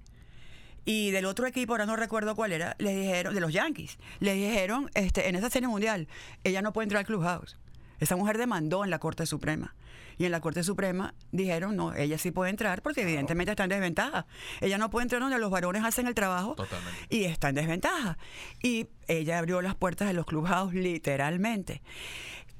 y 0.85 1.11
del 1.11 1.25
otro 1.25 1.45
equipo, 1.45 1.73
ahora 1.73 1.85
no 1.85 1.95
recuerdo 1.95 2.35
cuál 2.35 2.51
era, 2.51 2.75
les 2.79 2.95
dijeron, 2.95 3.33
de 3.35 3.41
los 3.41 3.53
Yankees, 3.53 3.97
les 4.19 4.35
dijeron 4.35 4.89
este, 4.95 5.29
en 5.29 5.35
esa 5.35 5.49
serie 5.49 5.67
mundial, 5.67 6.07
ella 6.43 6.61
no 6.61 6.73
puede 6.73 6.85
entrar 6.85 6.99
al 6.99 7.05
clubhouse. 7.05 7.57
Esa 7.99 8.15
mujer 8.15 8.37
demandó 8.37 8.83
en 8.83 8.89
la 8.89 8.99
Corte 8.99 9.25
Suprema. 9.25 9.75
Y 10.17 10.25
en 10.25 10.31
la 10.31 10.41
Corte 10.41 10.63
Suprema 10.63 11.13
dijeron, 11.31 11.77
no, 11.77 11.93
ella 11.93 12.17
sí 12.17 12.31
puede 12.31 12.49
entrar 12.49 12.81
porque 12.81 13.03
evidentemente 13.03 13.51
está 13.51 13.63
en 13.63 13.69
desventaja. 13.69 14.25
Ella 14.59 14.77
no 14.77 14.89
puede 14.89 15.03
entrar 15.03 15.21
donde 15.21 15.39
los 15.39 15.49
varones 15.49 15.83
hacen 15.85 16.07
el 16.07 16.13
trabajo 16.13 16.55
Totalmente. 16.55 17.07
y 17.09 17.23
está 17.23 17.49
en 17.49 17.55
desventaja. 17.55 18.17
Y 18.61 18.87
ella 19.07 19.39
abrió 19.39 19.61
las 19.61 19.75
puertas 19.75 20.09
de 20.09 20.13
los 20.13 20.25
clubhouse 20.25 20.73
literalmente. 20.73 21.81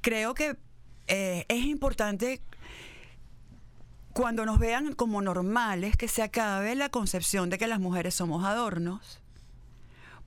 Creo 0.02 0.34
que 0.34 0.56
eh, 1.08 1.46
es 1.50 1.66
importante 1.66 2.42
cuando 4.14 4.46
nos 4.46 4.60
vean 4.60 4.94
como 4.94 5.22
normales 5.22 5.98
que 5.98 6.08
se 6.08 6.22
acabe 6.24 6.76
la 6.76 6.90
concepción 6.90 7.50
de 7.50 7.58
que 7.58 7.68
las 7.68 7.80
mujeres 7.80 8.16
somos 8.16 8.46
adornos. 8.46 9.22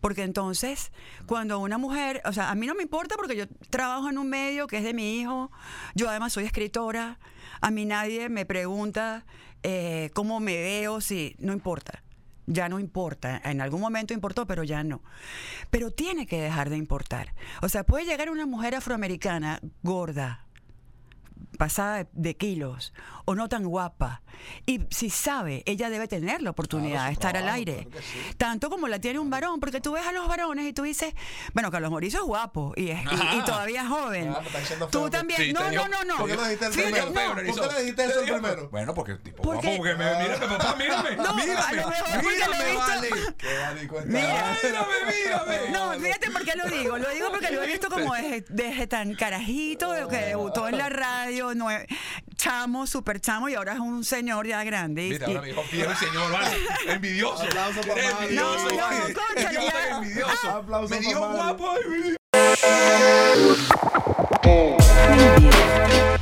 Porque 0.02 0.24
entonces, 0.24 0.90
cuando 1.26 1.60
una 1.60 1.78
mujer, 1.78 2.20
o 2.24 2.32
sea, 2.32 2.50
a 2.50 2.56
mí 2.56 2.66
no 2.66 2.74
me 2.74 2.82
importa 2.82 3.14
porque 3.16 3.36
yo 3.36 3.44
trabajo 3.70 4.10
en 4.10 4.18
un 4.18 4.28
medio 4.28 4.66
que 4.66 4.78
es 4.78 4.82
de 4.82 4.94
mi 4.94 5.20
hijo, 5.20 5.52
yo 5.94 6.10
además 6.10 6.32
soy 6.32 6.44
escritora, 6.44 7.20
a 7.60 7.70
mí 7.70 7.84
nadie 7.84 8.28
me 8.28 8.44
pregunta 8.44 9.24
eh, 9.62 10.10
cómo 10.12 10.40
me 10.40 10.56
veo, 10.56 11.00
si, 11.00 11.36
no 11.38 11.52
importa, 11.52 12.02
ya 12.46 12.68
no 12.68 12.80
importa, 12.80 13.40
en 13.44 13.60
algún 13.60 13.80
momento 13.80 14.12
importó, 14.12 14.44
pero 14.44 14.64
ya 14.64 14.82
no. 14.82 15.04
Pero 15.70 15.92
tiene 15.92 16.26
que 16.26 16.40
dejar 16.40 16.68
de 16.68 16.78
importar. 16.78 17.32
O 17.62 17.68
sea, 17.68 17.84
puede 17.84 18.04
llegar 18.04 18.28
una 18.28 18.44
mujer 18.44 18.74
afroamericana 18.74 19.60
gorda, 19.84 20.46
pasada 21.66 22.08
de, 22.12 22.36
kilos 22.36 22.92
o 23.24 23.36
no 23.36 23.48
tan 23.48 23.62
guapa. 23.64 24.20
Y 24.66 24.80
si 24.90 25.10
sabe, 25.10 25.62
ella 25.64 25.90
debe 25.90 26.08
tener 26.08 26.42
la 26.42 26.50
oportunidad 26.50 26.92
Claro, 26.94 27.06
de 27.06 27.12
estar 27.12 27.36
al 27.36 27.42
trabajo, 27.44 27.56
aire. 27.58 27.74
claro 27.74 27.90
que 27.90 28.02
sí. 28.02 28.34
Tanto 28.36 28.68
como 28.68 28.88
la 28.88 28.98
tiene 28.98 29.20
un 29.20 29.30
varón, 29.30 29.60
porque 29.60 29.80
tú 29.80 29.92
ves 29.92 30.04
a 30.04 30.10
los 30.10 30.26
varones 30.26 30.66
y 30.66 30.72
tú 30.72 30.82
dices, 30.82 31.14
bueno, 31.52 31.70
Carlos 31.70 31.92
Mauricio 31.92 32.18
es 32.18 32.24
guapo 32.26 32.72
y, 32.76 32.88
es- 32.90 32.98
y- 33.04 33.36
y 33.38 33.42
todavía 33.44 33.82
es 33.82 33.88
joven. 33.88 34.34
Ah, 34.36 34.40
tú 34.90 35.08
también. 35.08 35.40
Sí, 35.40 35.52
no, 35.52 35.70
no, 35.70 35.86
no, 35.86 36.02
no. 36.04 36.16
¿Por 36.16 36.30
qué 36.30 36.34
lo 36.34 36.42
dijiste 36.42 36.66
el 36.66 36.72
primero? 36.72 37.06
no, 37.06 37.12
¿Por 37.12 37.68
qué 37.68 37.74
le 37.74 37.80
dijiste 37.82 38.04
eso 38.06 38.22
primero? 38.24 38.68
Bueno, 38.70 38.92
porque 38.94 39.14
tipo 39.16 39.40
Porque- 39.42 39.76
guapo, 39.76 39.82
porque 39.84 39.94
me, 39.94 40.22
mírame, 40.24 40.46
papá, 40.58 40.74
mírame. 40.76 41.16
No, 41.16 41.34
mírame, 41.34 41.76
mírame, 41.76 42.74
vale. 42.74 43.10
Mírame, 44.06 44.86
mírame. 45.06 45.70
No, 45.70 45.92
fíjate 46.00 46.30
por 46.30 46.44
qué 46.44 46.56
lo 46.56 46.66
digo. 46.68 46.98
Lo 46.98 47.08
digo 47.10 47.30
porque 47.30 47.50
lo 47.52 47.62
he 47.62 47.66
visto 47.68 47.88
como 47.88 48.14
desde, 48.14 48.44
desde 48.48 48.86
tan 48.88 49.14
carajito, 49.14 49.92
de 49.92 50.08
que 50.08 50.16
debutó 50.26 50.68
en 50.68 50.78
la 50.78 50.88
radio, 50.88 51.51
nue- 51.54 51.86
chamo, 52.36 52.86
super 52.86 53.20
chamo, 53.20 53.48
y 53.48 53.54
ahora 53.54 53.74
es 53.74 53.80
un 53.80 54.04
señor 54.04 54.46
ya 54.46 54.62
grande. 54.64 55.06
y- 55.06 55.10
Mira, 55.10 55.26
y- 55.26 55.30
ahora 55.30 55.40
me 55.42 55.48
dijo 55.48 55.62
fiel 55.62 55.96
señor, 55.96 56.30
vale. 56.32 56.56
Envidioso. 56.88 57.42
Aplauso 57.44 57.80
para 57.82 58.00
envidioso, 58.10 58.64
No, 58.70 58.90
no, 58.90 59.04
cónchale, 59.14 59.58
Eres 59.58 59.72
ya. 59.72 59.96
envidioso. 59.98 60.50
Aplauso 60.50 60.88
Me 60.94 61.00
Mario. 61.00 61.18
guapo. 61.18 61.70
ay, 61.70 61.80
Envidia. 65.08 66.18